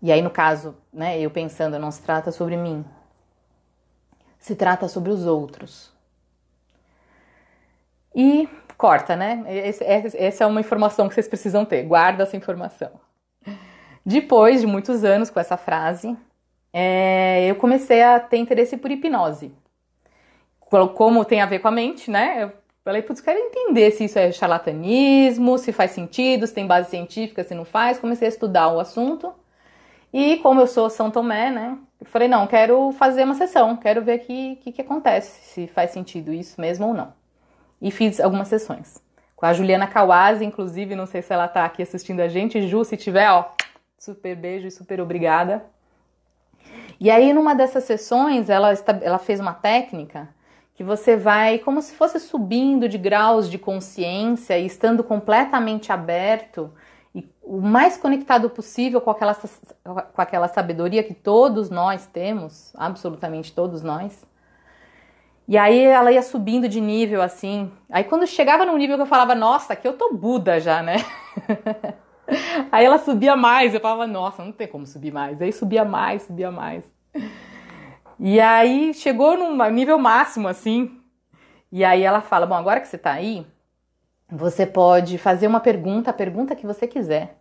[0.00, 2.84] E aí, no caso, né, eu pensando, não se trata sobre mim.
[4.40, 5.92] Se trata sobre os outros.
[8.14, 9.44] E corta, né?
[10.16, 11.82] essa é uma informação que vocês precisam ter.
[11.84, 12.90] Guarda essa informação.
[14.04, 16.16] Depois de muitos anos com essa frase,
[16.72, 19.52] é, eu comecei a ter interesse por hipnose.
[20.58, 22.44] Como tem a ver com a mente, né?
[22.44, 26.88] Eu falei, putz, quero entender se isso é charlatanismo, se faz sentido, se tem base
[26.88, 27.98] científica, se não faz.
[27.98, 29.34] Comecei a estudar o assunto.
[30.12, 31.76] E como eu sou São Tomé, né?
[32.00, 35.66] Eu falei, não, quero fazer uma sessão, quero ver o que, que, que acontece, se
[35.66, 37.12] faz sentido isso mesmo ou não.
[37.80, 39.02] E fiz algumas sessões.
[39.36, 42.66] Com a Juliana Kawase, inclusive, não sei se ela tá aqui assistindo a gente.
[42.66, 43.52] Ju, se tiver, ó,
[43.98, 45.64] super beijo e super obrigada.
[46.98, 50.28] E aí, numa dessas sessões, ela, ela fez uma técnica
[50.74, 56.72] que você vai como se fosse subindo de graus de consciência e estando completamente aberto
[57.14, 63.52] e o mais conectado possível com aquela, com aquela sabedoria que todos nós temos, absolutamente
[63.52, 64.24] todos nós.
[65.48, 67.72] E aí ela ia subindo de nível assim.
[67.90, 70.96] Aí quando chegava num nível que eu falava, nossa, aqui eu tô Buda já, né?
[72.70, 75.42] Aí ela subia mais, eu falava, nossa, não tem como subir mais.
[75.42, 76.84] Aí subia mais, subia mais.
[78.22, 81.00] E aí chegou num nível máximo, assim.
[81.72, 83.46] E aí ela fala: Bom, agora que você tá aí,
[84.30, 87.38] você pode fazer uma pergunta, a pergunta que você quiser.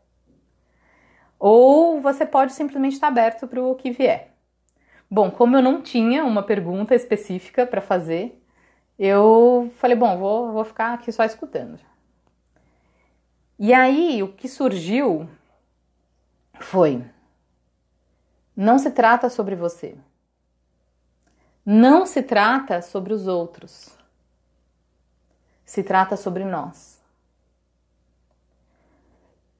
[1.38, 4.34] Ou você pode simplesmente estar aberto para o que vier.
[5.10, 8.42] Bom, como eu não tinha uma pergunta específica para fazer,
[8.98, 11.80] eu falei: Bom, vou, vou ficar aqui só escutando.
[13.58, 15.30] E aí o que surgiu
[16.60, 17.04] foi:
[18.56, 19.96] não se trata sobre você.
[21.66, 23.99] Não se trata sobre os outros.
[25.70, 27.00] Se trata sobre nós.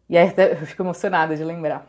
[0.10, 1.86] E aí eu fico emocionada de lembrar.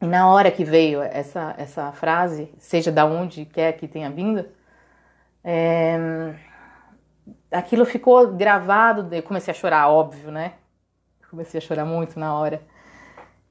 [0.00, 4.46] E na hora que veio essa, essa frase, seja da onde quer que tenha vindo,
[5.42, 6.36] é,
[7.50, 10.52] aquilo ficou gravado, eu comecei a chorar, óbvio, né?
[11.28, 12.62] Comecei a chorar muito na hora.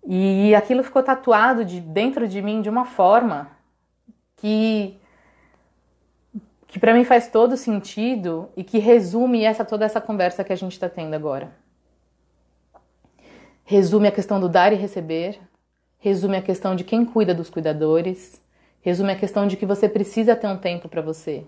[0.06, 3.52] E aquilo ficou tatuado de dentro de mim de uma forma
[4.38, 4.98] que
[6.76, 10.58] que para mim faz todo sentido e que resume essa toda essa conversa que a
[10.58, 11.56] gente está tendo agora.
[13.64, 15.40] Resume a questão do dar e receber,
[15.98, 18.44] resume a questão de quem cuida dos cuidadores,
[18.82, 21.46] resume a questão de que você precisa ter um tempo para você,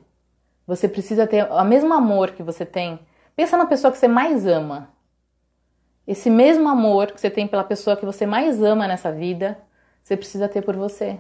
[0.66, 2.98] você precisa ter o mesmo amor que você tem.
[3.36, 4.94] Pensa na pessoa que você mais ama.
[6.08, 9.60] Esse mesmo amor que você tem pela pessoa que você mais ama nessa vida,
[10.02, 11.20] você precisa ter por você.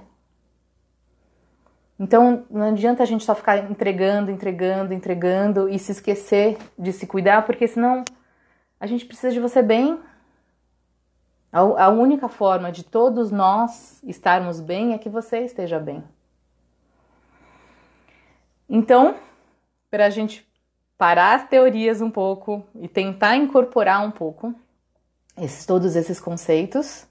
[1.99, 7.07] Então, não adianta a gente só ficar entregando, entregando, entregando e se esquecer de se
[7.07, 8.03] cuidar, porque senão
[8.79, 9.99] a gente precisa de você bem.
[11.51, 16.03] A única forma de todos nós estarmos bem é que você esteja bem.
[18.69, 19.15] Então,
[19.89, 20.47] para a gente
[20.97, 24.53] parar as teorias um pouco e tentar incorporar um pouco
[25.35, 27.07] esses, todos esses conceitos,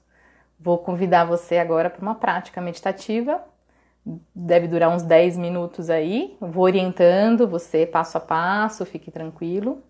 [0.59, 3.43] vou convidar você agora para uma prática meditativa.
[4.33, 6.37] Deve durar uns 10 minutos aí.
[6.39, 9.83] vou orientando você passo a passo, fique tranquilo.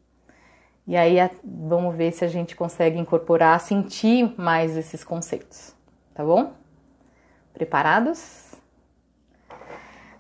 [0.88, 5.76] E aí vamos ver se a gente consegue incorporar, sentir mais esses conceitos,
[6.14, 6.54] tá bom?
[7.54, 8.54] Preparados?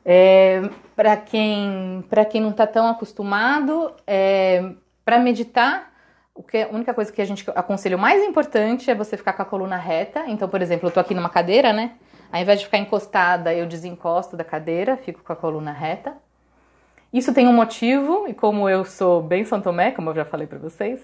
[0.03, 0.61] É,
[0.95, 4.73] para quem para quem não está tão acostumado, é,
[5.05, 5.93] para meditar,
[6.35, 9.33] o que, a única coisa que a gente aconselha o mais importante é você ficar
[9.33, 10.25] com a coluna reta.
[10.27, 11.95] Então, por exemplo, eu tô aqui numa cadeira, né?
[12.31, 16.13] Ao invés de ficar encostada, eu desencosto da cadeira, fico com a coluna reta.
[17.11, 20.45] Isso tem um motivo, e como eu sou bem São Tomé, como eu já falei
[20.45, 21.01] para vocês,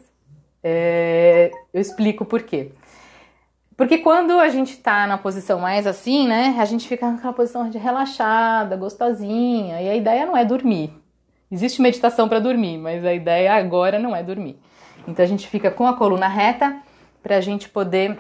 [0.62, 2.72] é, eu explico por quê.
[3.76, 7.70] Porque quando a gente tá na posição mais assim, né, a gente fica naquela posição
[7.70, 10.94] de relaxada, gostosinha, e a ideia não é dormir.
[11.50, 14.60] Existe meditação para dormir, mas a ideia agora não é dormir.
[15.08, 16.78] Então a gente fica com a coluna reta
[17.22, 18.20] para a gente poder,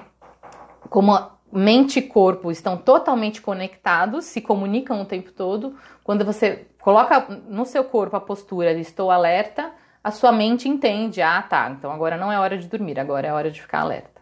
[0.89, 5.75] como mente e corpo estão totalmente conectados, se comunicam o tempo todo.
[6.03, 9.71] Quando você coloca no seu corpo a postura de estou alerta,
[10.03, 13.31] a sua mente entende, ah, tá, então agora não é hora de dormir, agora é
[13.31, 14.21] hora de ficar alerta.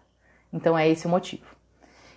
[0.52, 1.46] Então é esse o motivo.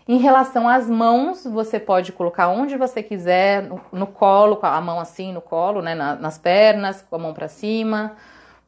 [0.06, 4.80] Em relação às mãos, você pode colocar onde você quiser, no, no colo, com a
[4.80, 8.16] mão assim no colo, né, na, nas pernas, com a mão para cima.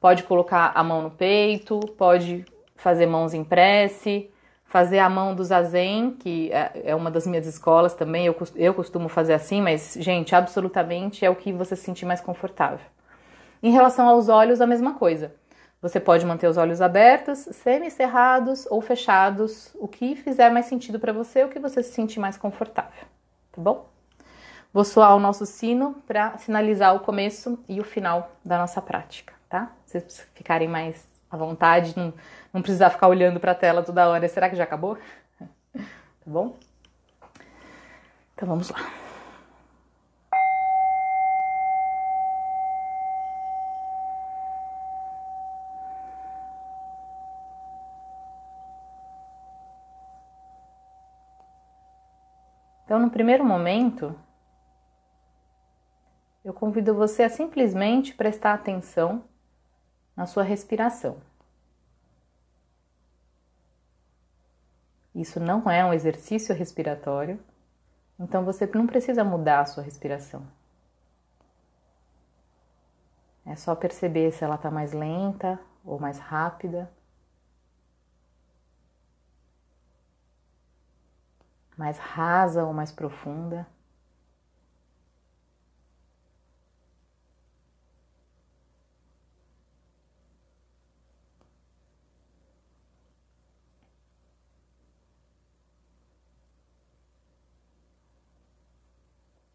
[0.00, 4.30] Pode colocar a mão no peito, pode fazer mãos em prece,
[4.66, 8.74] fazer a mão do zazen, que é, é uma das minhas escolas também, eu, eu
[8.74, 12.84] costumo fazer assim, mas, gente, absolutamente é o que você se sentir mais confortável.
[13.62, 15.34] Em relação aos olhos, a mesma coisa.
[15.80, 21.12] Você pode manter os olhos abertos, semi-cerrados ou fechados, o que fizer mais sentido para
[21.12, 23.04] você, o que você se sentir mais confortável,
[23.52, 23.88] tá bom?
[24.72, 29.32] Vou soar o nosso sino para sinalizar o começo e o final da nossa prática,
[29.48, 29.72] tá?
[29.84, 32.12] Vocês ficarem mais à vontade, não,
[32.52, 34.28] não precisar ficar olhando para a tela toda hora.
[34.28, 34.98] Será que já acabou?
[35.40, 36.56] tá bom?
[38.34, 38.78] Então vamos lá.
[52.86, 54.14] Então, no primeiro momento,
[56.44, 59.24] eu convido você a simplesmente prestar atenção
[60.16, 61.16] na sua respiração.
[65.16, 67.40] Isso não é um exercício respiratório,
[68.20, 70.46] então você não precisa mudar a sua respiração.
[73.46, 76.92] É só perceber se ela está mais lenta ou mais rápida,
[81.78, 83.66] mais rasa ou mais profunda.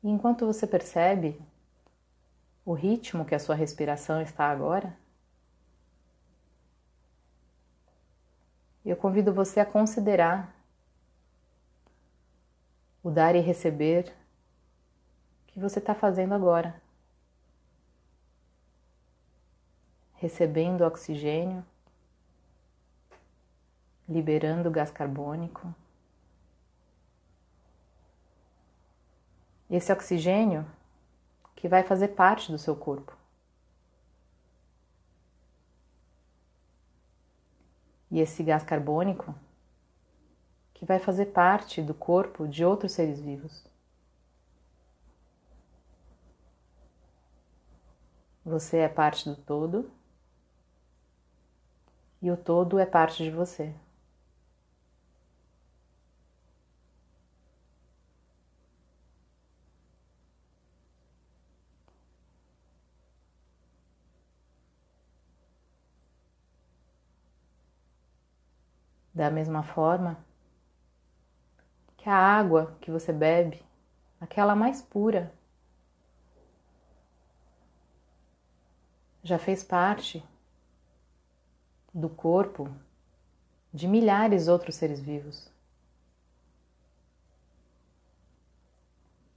[0.03, 1.39] E enquanto você percebe
[2.65, 4.97] o ritmo que a sua respiração está agora,
[8.83, 10.55] eu convido você a considerar
[13.03, 14.13] o dar e receber
[15.47, 16.81] que você está fazendo agora.
[20.15, 21.65] Recebendo oxigênio,
[24.07, 25.73] liberando gás carbônico.
[29.71, 30.69] Esse oxigênio
[31.55, 33.15] que vai fazer parte do seu corpo.
[38.11, 39.33] E esse gás carbônico
[40.73, 43.65] que vai fazer parte do corpo de outros seres vivos.
[48.43, 49.89] Você é parte do todo
[52.21, 53.73] e o todo é parte de você.
[69.21, 70.17] Da mesma forma
[71.95, 73.63] que a água que você bebe,
[74.19, 75.31] aquela mais pura,
[79.21, 80.23] já fez parte
[81.93, 82.67] do corpo
[83.71, 85.47] de milhares outros seres vivos.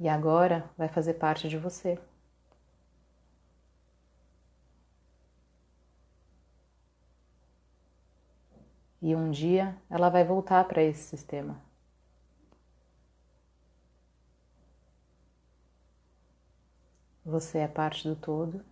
[0.01, 2.01] E agora vai fazer parte de você.
[9.05, 11.61] e um dia ela vai voltar para esse sistema.
[17.23, 18.65] Você é parte do todo,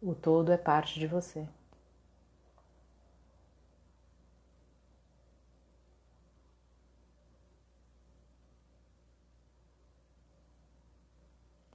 [0.00, 1.46] o todo é parte de você.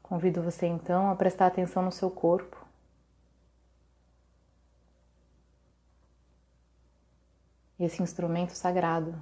[0.02, 2.59] Convido você então a prestar atenção no seu corpo.
[7.80, 9.16] Esse instrumento sagrado.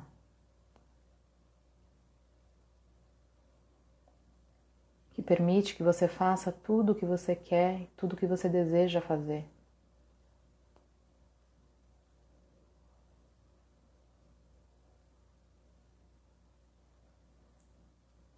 [5.12, 8.50] Que permite que você faça tudo o que você quer e tudo o que você
[8.50, 9.46] deseja fazer.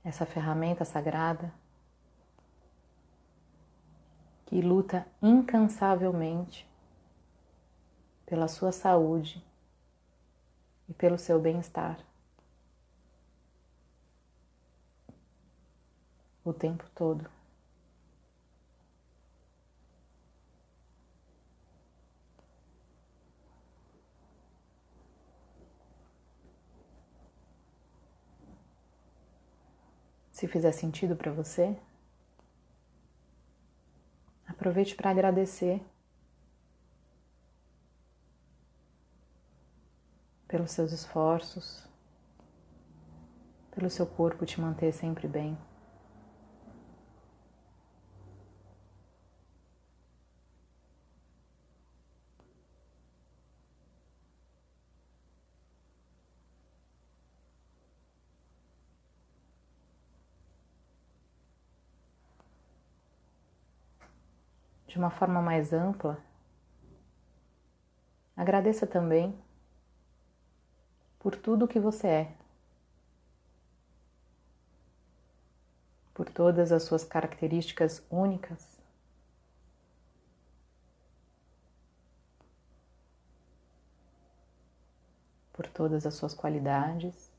[0.03, 1.53] Essa ferramenta sagrada
[4.47, 6.67] que luta incansavelmente
[8.25, 9.47] pela sua saúde
[10.89, 11.99] e pelo seu bem-estar.
[16.43, 17.29] O tempo todo.
[30.31, 31.77] Se fizer sentido para você,
[34.59, 35.79] Aproveite para agradecer
[40.59, 41.87] pelos seus esforços,
[43.71, 45.57] pelo seu corpo te manter sempre bem.
[64.87, 66.17] de uma forma mais ampla,
[68.35, 69.39] agradeça também
[71.19, 72.31] por tudo que você é,
[76.13, 78.77] por todas as suas características únicas.
[85.53, 87.29] Por todas as suas qualidades.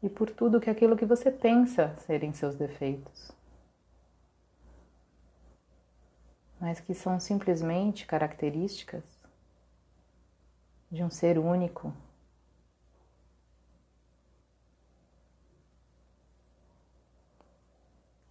[0.00, 3.32] e por tudo que aquilo que você pensa serem seus defeitos,
[6.60, 9.04] mas que são simplesmente características
[10.90, 11.92] de um ser único.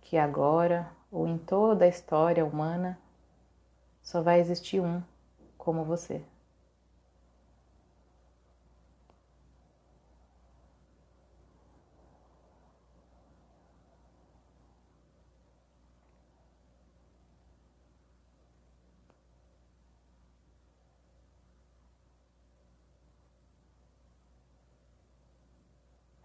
[0.01, 2.97] Que agora ou em toda a história humana
[4.01, 5.01] só vai existir um
[5.57, 6.23] como você.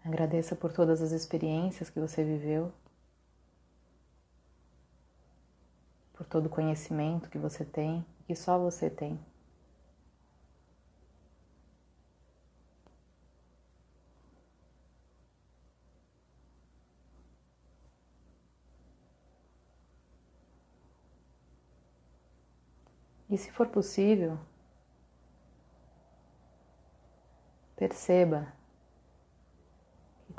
[0.05, 2.73] Agradeça por todas as experiências que você viveu,
[6.13, 9.17] por todo o conhecimento que você tem e que só você tem.
[23.29, 24.37] E se for possível,
[27.75, 28.53] perceba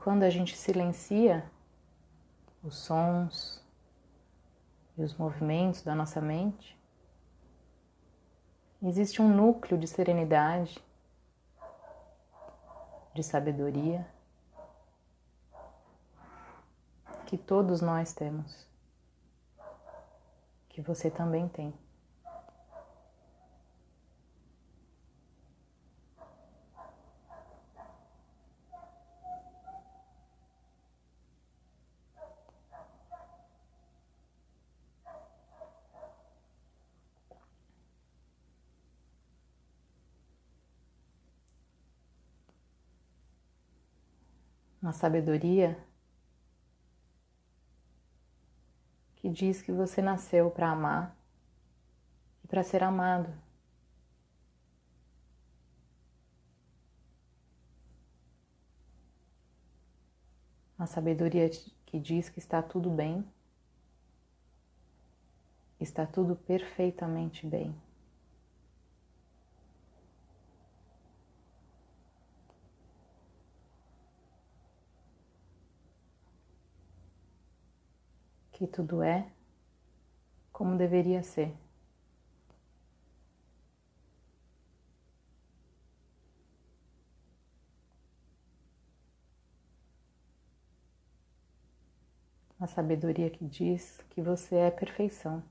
[0.05, 1.51] quando a gente silencia
[2.63, 3.65] os sons
[4.99, 6.79] e os movimentos da nossa mente,
[8.83, 10.79] existe um núcleo de serenidade,
[13.15, 14.07] de sabedoria
[17.25, 18.67] que todos nós temos,
[20.69, 21.73] que você também tem.
[44.85, 45.83] Uma sabedoria
[49.17, 51.17] que diz que você nasceu para amar
[52.45, 53.33] e para ser amado.
[60.79, 61.49] Uma sabedoria
[61.87, 63.27] que diz que está tudo bem,
[65.81, 67.75] está tudo perfeitamente bem.
[78.55, 79.27] Que tudo é
[80.53, 81.53] como deveria ser.
[92.61, 95.43] A sabedoria que diz que você é perfeição.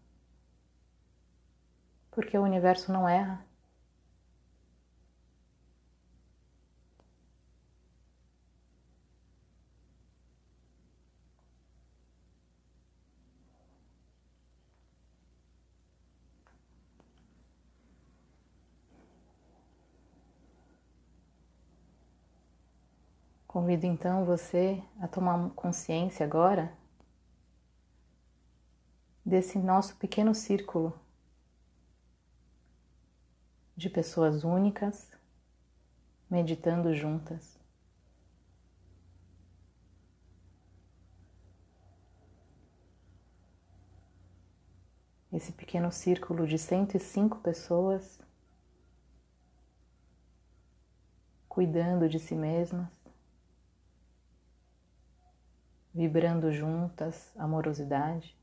[2.09, 3.45] Porque o universo não erra.
[23.53, 26.75] Convido então você a tomar consciência agora
[29.23, 30.99] desse nosso pequeno círculo
[33.77, 35.11] de pessoas únicas
[36.27, 37.55] meditando juntas.
[45.31, 48.19] Esse pequeno círculo de 105 pessoas
[51.47, 53.02] cuidando de si mesmas,
[55.93, 58.35] vibrando juntas amorosidade.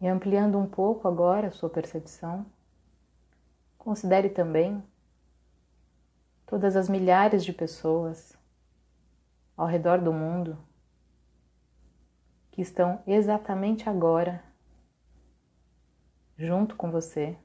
[0.00, 2.44] E ampliando um pouco agora a sua percepção,
[3.78, 4.82] considere também
[6.46, 8.36] todas as milhares de pessoas
[9.56, 10.58] ao redor do mundo
[12.50, 14.44] que estão exatamente agora
[16.36, 17.36] junto com você,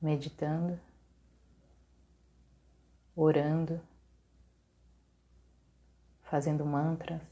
[0.00, 0.80] meditando,
[3.14, 3.80] orando,
[6.22, 7.22] fazendo mantras,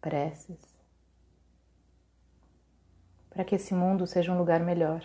[0.00, 0.74] preces
[3.34, 5.04] para que esse mundo seja um lugar melhor.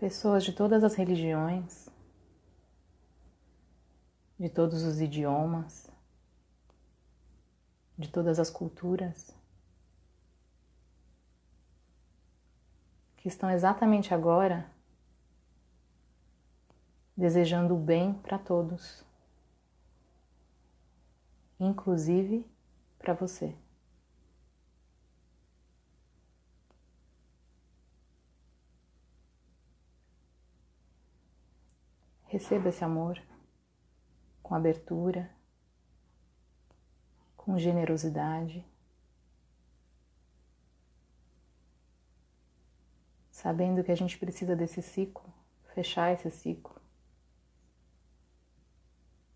[0.00, 1.88] Pessoas de todas as religiões,
[4.38, 5.90] de todos os idiomas,
[7.98, 9.36] de todas as culturas,
[13.18, 14.68] que estão exatamente agora
[17.14, 19.04] desejando o bem para todos
[21.60, 22.46] inclusive
[22.98, 23.54] para você.
[32.40, 33.22] Receba esse amor
[34.42, 35.30] com abertura,
[37.36, 38.64] com generosidade,
[43.30, 45.30] sabendo que a gente precisa desse ciclo,
[45.74, 46.80] fechar esse ciclo,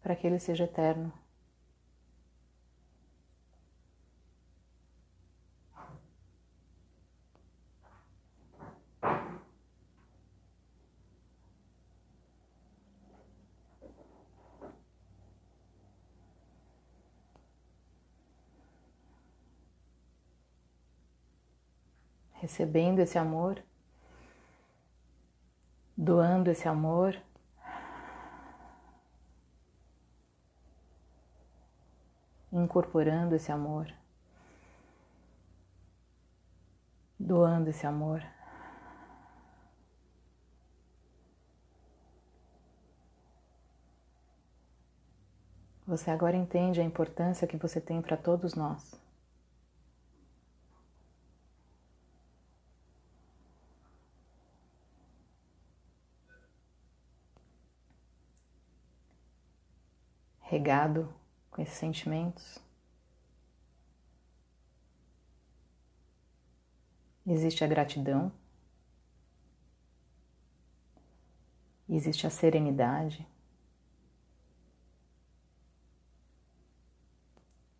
[0.01, 1.13] para que ele seja eterno.
[22.45, 23.59] Recebendo esse amor,
[25.97, 27.19] doando esse amor.
[32.53, 33.93] Incorporando esse amor,
[37.19, 38.23] doando esse amor.
[45.87, 49.04] Você agora entende a importância que você tem para todos nós.
[60.55, 61.13] Regado
[61.51, 62.61] com esses sentimentos.
[67.27, 68.31] Existe a gratidão,
[71.89, 73.27] existe a serenidade,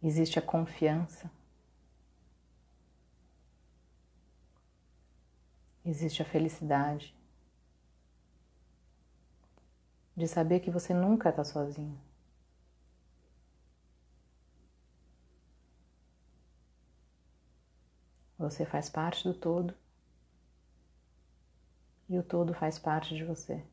[0.03, 1.31] existe a confiança,
[5.85, 7.15] existe a felicidade
[10.17, 12.04] de saber que você nunca está sozinho.
[18.45, 19.75] Você faz parte do todo
[22.07, 23.65] e o todo faz parte de você.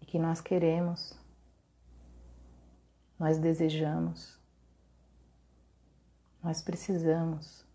[0.00, 1.12] E que nós queremos,
[3.18, 4.40] nós desejamos,
[6.42, 7.66] nós precisamos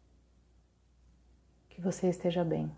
[1.69, 2.75] que você esteja bem.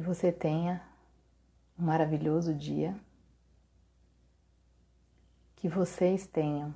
[0.00, 0.82] Que você tenha
[1.78, 2.98] um maravilhoso dia.
[5.56, 6.74] Que vocês tenham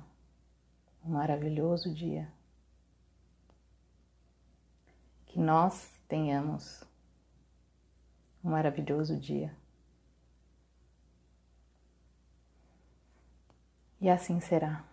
[1.03, 2.31] um maravilhoso dia.
[5.25, 6.83] Que nós tenhamos
[8.43, 9.51] um maravilhoso dia.
[13.99, 14.85] E assim será.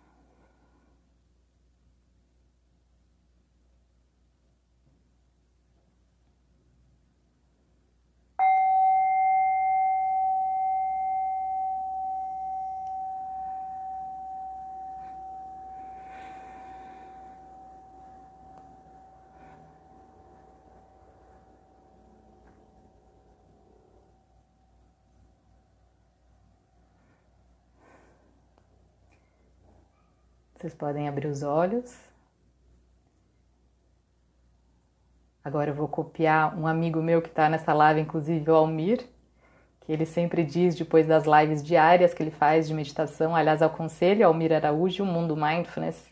[30.62, 31.92] Vocês podem abrir os olhos.
[35.44, 39.04] Agora eu vou copiar um amigo meu que está nessa live, inclusive o Almir,
[39.80, 43.34] que ele sempre diz depois das lives diárias que ele faz de meditação.
[43.34, 46.08] Aliás, aconselho Almir Araújo, Mundo Mindfulness.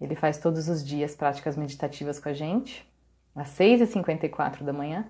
[0.00, 2.90] Ele faz todos os dias práticas meditativas com a gente,
[3.36, 5.06] às 6h54 da manhã.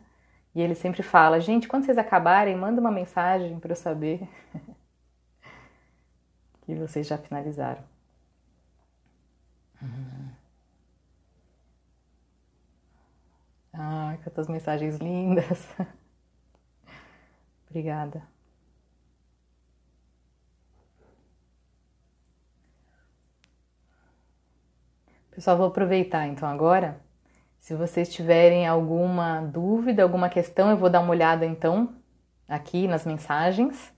[0.52, 4.28] E ele sempre fala: gente, quando vocês acabarem, manda uma mensagem para eu saber
[6.66, 7.97] que vocês já finalizaram.
[9.82, 10.30] Uhum.
[13.72, 15.68] Ai, quantas mensagens lindas.
[17.70, 18.22] Obrigada.
[25.30, 27.00] Pessoal, vou aproveitar então agora.
[27.60, 31.94] Se vocês tiverem alguma dúvida, alguma questão, eu vou dar uma olhada então
[32.48, 33.92] aqui nas mensagens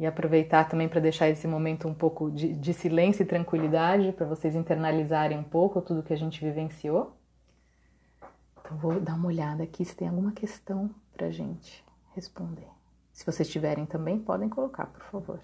[0.00, 4.24] e aproveitar também para deixar esse momento um pouco de, de silêncio e tranquilidade para
[4.24, 7.14] vocês internalizarem um pouco tudo que a gente vivenciou.
[8.58, 11.84] Então vou dar uma olhada aqui se tem alguma questão para gente
[12.14, 12.66] responder.
[13.12, 15.38] Se vocês tiverem também, podem colocar, por favor.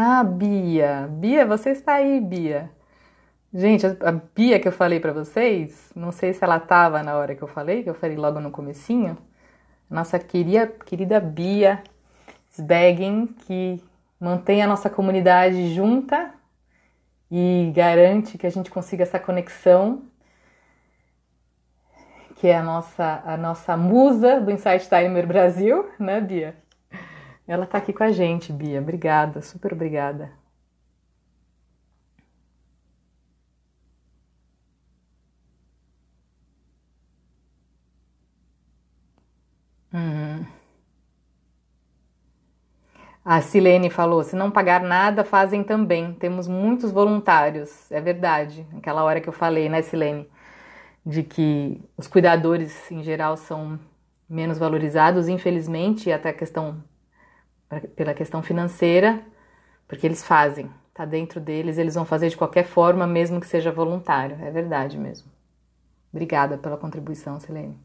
[0.00, 1.08] Ah, Bia.
[1.10, 2.70] Bia, você está aí, Bia.
[3.52, 7.34] Gente, a Bia que eu falei para vocês, não sei se ela estava na hora
[7.34, 9.18] que eu falei, que eu falei logo no comecinho.
[9.90, 11.82] Nossa querida, querida Bia
[12.52, 13.82] Sbeggin, que
[14.20, 16.32] mantém a nossa comunidade junta
[17.28, 20.04] e garante que a gente consiga essa conexão,
[22.36, 26.67] que é a nossa, a nossa musa do Insight Timer Brasil, né, Bia?
[27.48, 28.80] Ela tá aqui com a gente, Bia.
[28.80, 30.30] Obrigada, super obrigada.
[39.92, 40.46] Uhum.
[43.24, 46.14] A Silene falou: se não pagar nada, fazem também.
[46.14, 47.90] Temos muitos voluntários.
[47.90, 48.66] É verdade.
[48.76, 50.28] Aquela hora que eu falei, né, Silene?
[51.04, 53.78] De que os cuidadores, em geral, são
[54.28, 56.82] menos valorizados, infelizmente, e até a questão
[57.96, 59.22] pela questão financeira,
[59.86, 63.72] porque eles fazem, tá dentro deles, eles vão fazer de qualquer forma, mesmo que seja
[63.72, 64.36] voluntário.
[64.42, 65.30] É verdade mesmo.
[66.12, 67.78] Obrigada pela contribuição, Selene.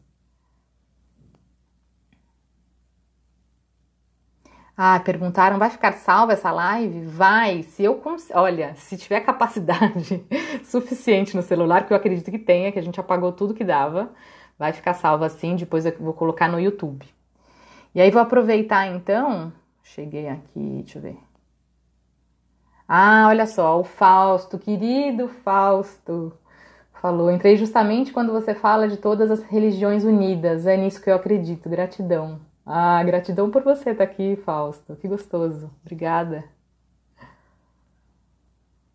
[4.76, 7.02] Ah, perguntaram, vai ficar salva essa live?
[7.06, 8.00] Vai, se eu
[8.34, 10.24] olha, se tiver capacidade
[10.64, 14.10] suficiente no celular, que eu acredito que tenha, que a gente apagou tudo que dava,
[14.58, 17.06] vai ficar salva assim, depois eu vou colocar no YouTube.
[17.94, 19.52] E aí vou aproveitar então
[19.84, 21.18] Cheguei aqui, deixa eu ver.
[22.88, 26.32] Ah, olha só, o Fausto, querido Fausto,
[27.00, 27.30] falou.
[27.30, 30.66] Entrei justamente quando você fala de todas as religiões unidas.
[30.66, 31.68] É nisso que eu acredito.
[31.68, 32.40] Gratidão.
[32.66, 34.96] Ah, gratidão por você estar aqui, Fausto.
[34.96, 35.70] Que gostoso.
[35.82, 36.44] Obrigada.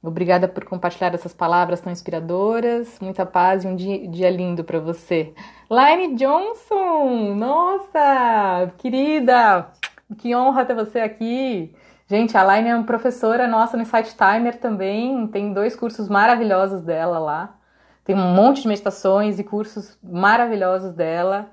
[0.02, 2.98] Obrigada por compartilhar essas palavras tão inspiradoras.
[3.02, 5.34] Muita paz e um dia, dia lindo para você.
[5.70, 7.36] Laine Johnson!
[7.36, 9.72] Nossa, querida!
[10.18, 11.76] Que honra ter você aqui.
[12.08, 15.28] Gente, a Laine é uma professora nossa no Insight Timer também.
[15.28, 17.56] Tem dois cursos maravilhosos dela lá.
[18.04, 21.52] Tem um monte de meditações e cursos maravilhosos dela.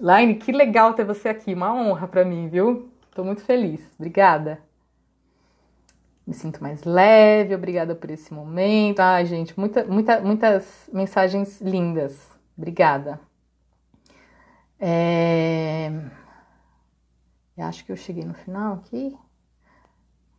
[0.00, 1.52] Laine, que legal ter você aqui.
[1.52, 2.90] Uma honra para mim, viu?
[3.14, 3.80] Tô muito feliz.
[3.98, 4.58] Obrigada.
[6.26, 7.54] Me sinto mais leve.
[7.54, 9.00] Obrigada por esse momento.
[9.00, 12.26] Ai, gente, muita, muita, muitas mensagens lindas.
[12.56, 13.20] Obrigada.
[14.80, 15.92] É...
[17.56, 19.16] Eu acho que eu cheguei no final aqui.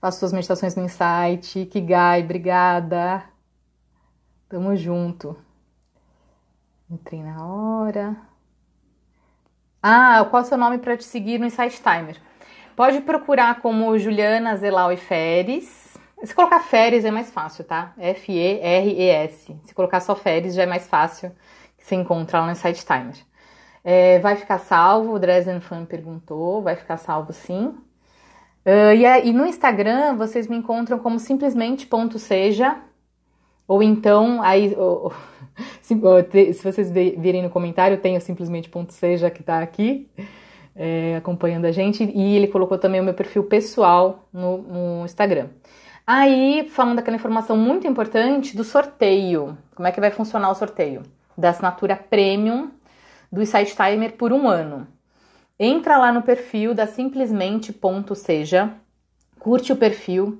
[0.01, 1.65] Faço suas meditações no Insight.
[1.67, 3.23] Kigai, obrigada.
[4.49, 5.37] Tamo junto.
[6.89, 8.17] Entrei na hora.
[9.81, 12.19] Ah, qual é o seu nome para te seguir no Insight Timer?
[12.75, 15.97] Pode procurar como Juliana Zelau e Feres.
[16.23, 17.93] Se colocar Feres é mais fácil, tá?
[17.97, 19.55] F-E-R-E-S.
[19.63, 21.31] Se colocar só Feres já é mais fácil
[21.77, 23.17] que você encontra lá no Insight Timer.
[23.83, 27.75] É, vai ficar salvo, o Dresden Fan perguntou, vai ficar salvo sim.
[28.65, 32.77] Uh, e, e, no Instagram vocês me encontram como simplesmente ponto seja,
[33.67, 34.73] ou então, aí,
[35.81, 40.09] se, oh, se, vocês virem no comentário, tem o simplesmente ponto seja que tá aqui.
[40.75, 42.03] é, acompanhando a gente.
[42.03, 45.49] E ele colocou também o meu perfil pessoal no, no Instagram.
[46.05, 49.57] Aí, falando daquela informação muito importante do sorteio.
[49.75, 51.03] Como é que vai funcionar o sorteio?
[51.37, 52.69] Da assinatura premium
[53.33, 54.87] do Insight Timer por um ano.
[55.59, 58.71] Entra lá no perfil da simplesmente.seja,
[59.39, 60.39] curte o perfil,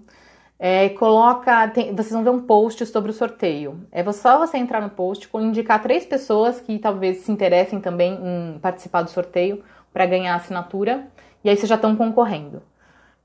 [0.60, 1.68] é, coloca.
[1.70, 3.84] Tem, vocês vão ver um post sobre o sorteio.
[3.91, 8.60] É só você entrar no post, indicar três pessoas que talvez se interessem também em
[8.60, 11.08] participar do sorteio para ganhar a assinatura,
[11.44, 12.62] e aí vocês já estão concorrendo.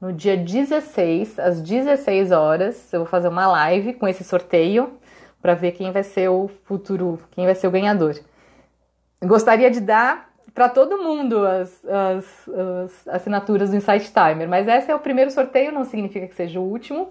[0.00, 4.94] No dia 16, às 16 horas, eu vou fazer uma live com esse sorteio
[5.42, 8.14] para ver quem vai ser o futuro, quem vai ser o ganhador.
[9.22, 14.90] Gostaria de dar para todo mundo as, as, as, assinaturas do Insight Timer, mas esse
[14.90, 17.10] é o primeiro sorteio, não significa que seja o último.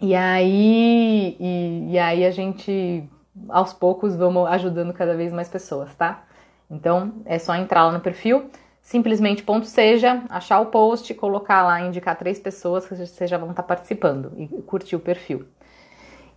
[0.00, 3.08] E aí, e, e aí a gente,
[3.48, 6.24] aos poucos, vamos ajudando cada vez mais pessoas, tá?
[6.70, 8.48] Então é só entrar lá no perfil
[8.88, 13.50] simplesmente ponto seja, achar o post, colocar lá, indicar três pessoas que vocês já vão
[13.50, 15.44] estar participando e curtir o perfil.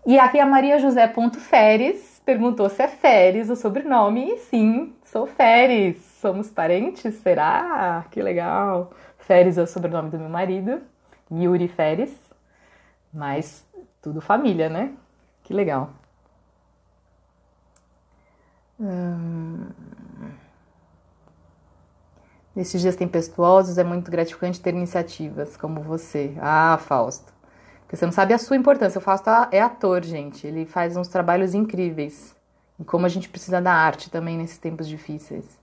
[0.05, 4.33] E aqui a Maria José ponto Feres perguntou se é Feres o sobrenome.
[4.33, 5.97] E sim, sou Feres.
[6.21, 7.15] Somos parentes?
[7.15, 8.05] Será?
[8.11, 8.91] Que legal.
[9.19, 10.81] Feres é o sobrenome do meu marido,
[11.31, 12.13] Yuri Feres.
[13.13, 13.65] Mas
[14.01, 14.93] tudo família, né?
[15.43, 15.91] Que legal.
[18.79, 19.69] Hum...
[22.55, 26.35] Nesses dias tempestuosos é muito gratificante ter iniciativas como você.
[26.39, 27.31] Ah, Fausto.
[27.91, 28.99] Porque você não sabe a sua importância.
[28.99, 30.47] O Fausto é ator, gente.
[30.47, 32.33] Ele faz uns trabalhos incríveis.
[32.79, 35.59] E como a gente precisa da arte também nesses tempos difíceis.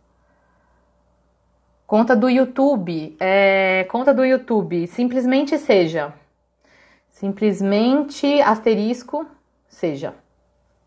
[1.86, 3.16] Conta do YouTube.
[3.18, 4.86] É, conta do YouTube.
[4.88, 6.12] Simplesmente seja.
[7.08, 9.24] Simplesmente asterisco
[9.66, 10.14] seja.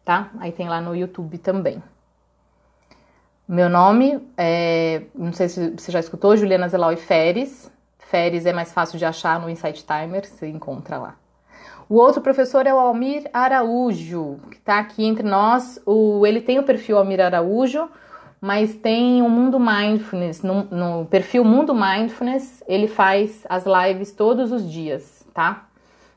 [0.06, 0.30] Tá?
[0.38, 1.82] Aí tem lá no YouTube também.
[3.48, 6.98] Meu nome é, não sei se você já escutou, Juliana Zelau e.
[6.98, 7.72] Feres
[8.46, 11.16] é mais fácil de achar no Insight Timer, você encontra lá.
[11.92, 15.78] O outro professor é o Almir Araújo, que está aqui entre nós.
[15.86, 17.90] O, ele tem o perfil Almir Araújo,
[18.40, 20.42] mas tem o Mundo Mindfulness.
[20.42, 25.68] No, no perfil Mundo Mindfulness, ele faz as lives todos os dias, tá?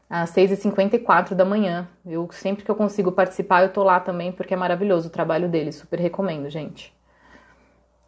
[0.09, 1.89] Às 6h54 da manhã.
[2.07, 5.49] Eu sempre que eu consigo participar, eu tô lá também, porque é maravilhoso o trabalho
[5.49, 5.73] dele.
[5.73, 6.95] Super recomendo, gente.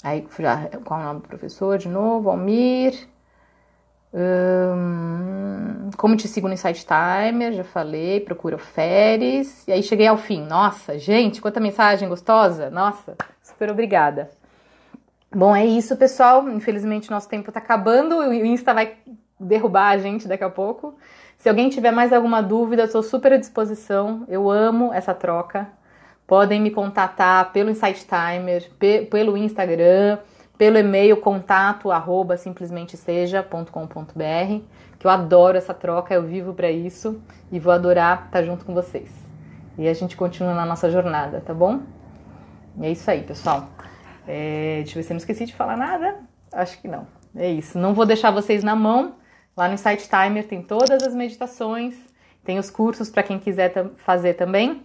[0.05, 1.79] Aí, já, qual é o nome do professor?
[1.79, 3.09] De novo, Almir.
[5.97, 9.67] Como te sigo no Insight Timer, já falei, procura Feres.
[9.67, 10.43] E aí cheguei ao fim.
[10.45, 12.71] Nossa, gente, quanta mensagem gostosa.
[12.71, 14.31] Nossa, super obrigada.
[15.35, 16.49] Bom, é isso, pessoal.
[16.49, 18.19] Infelizmente, nosso tempo tá acabando.
[18.19, 18.97] O Insta vai
[19.39, 20.97] derrubar a gente daqui a pouco.
[21.37, 24.25] Se alguém tiver mais alguma dúvida, estou super à disposição.
[24.29, 25.69] Eu amo essa troca.
[26.27, 28.71] Podem me contatar pelo Insight Timer,
[29.11, 30.19] pelo Instagram,
[30.57, 34.63] pelo e-mail contato arroba simplesmenteseja.com.br,
[34.99, 37.21] que eu adoro essa troca, eu vivo para isso
[37.53, 39.27] e vou adorar estar junto com vocês.
[39.79, 41.81] E a gente continua na nossa jornada, tá bom?
[42.79, 43.69] E é isso aí, pessoal.
[44.27, 46.17] É, deixa eu ver se eu não esqueci de falar nada.
[46.53, 47.07] Acho que não.
[47.35, 47.79] É isso.
[47.79, 49.17] Não vou deixar vocês na mão.
[49.57, 51.95] Lá no Insight Timer tem todas as meditações,
[52.45, 54.83] tem os cursos para quem quiser fazer também.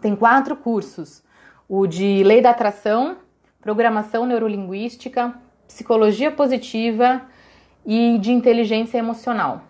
[0.00, 1.22] Tem quatro cursos:
[1.68, 3.16] o de Lei da Atração,
[3.64, 5.34] Programação Neurolinguística,
[5.66, 7.22] Psicologia Positiva
[7.86, 9.62] e de Inteligência Emocional.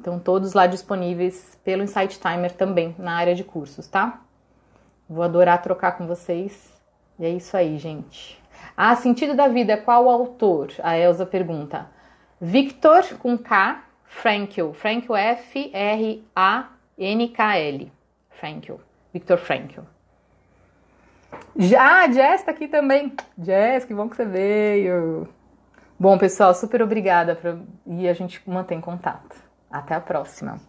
[0.00, 4.22] Então, todos lá disponíveis pelo Insight Timer também, na área de cursos, tá?
[5.06, 6.72] Vou adorar trocar com vocês.
[7.18, 8.42] E é isso aí, gente.
[8.74, 10.72] Ah, sentido da vida, qual o autor?
[10.82, 11.90] A Elsa pergunta.
[12.40, 14.72] Victor com K, Frankl.
[14.72, 16.22] Frankl F-R-A-N-K-L.
[18.30, 18.76] Frankl.
[19.12, 19.82] Victor Frankl.
[21.56, 23.14] Já, a Jess tá aqui também.
[23.38, 25.28] Jess, que bom que você veio.
[25.98, 27.56] Bom, pessoal, super obrigada pra...
[27.86, 29.36] e a gente mantém contato.
[29.70, 30.60] Até a próxima.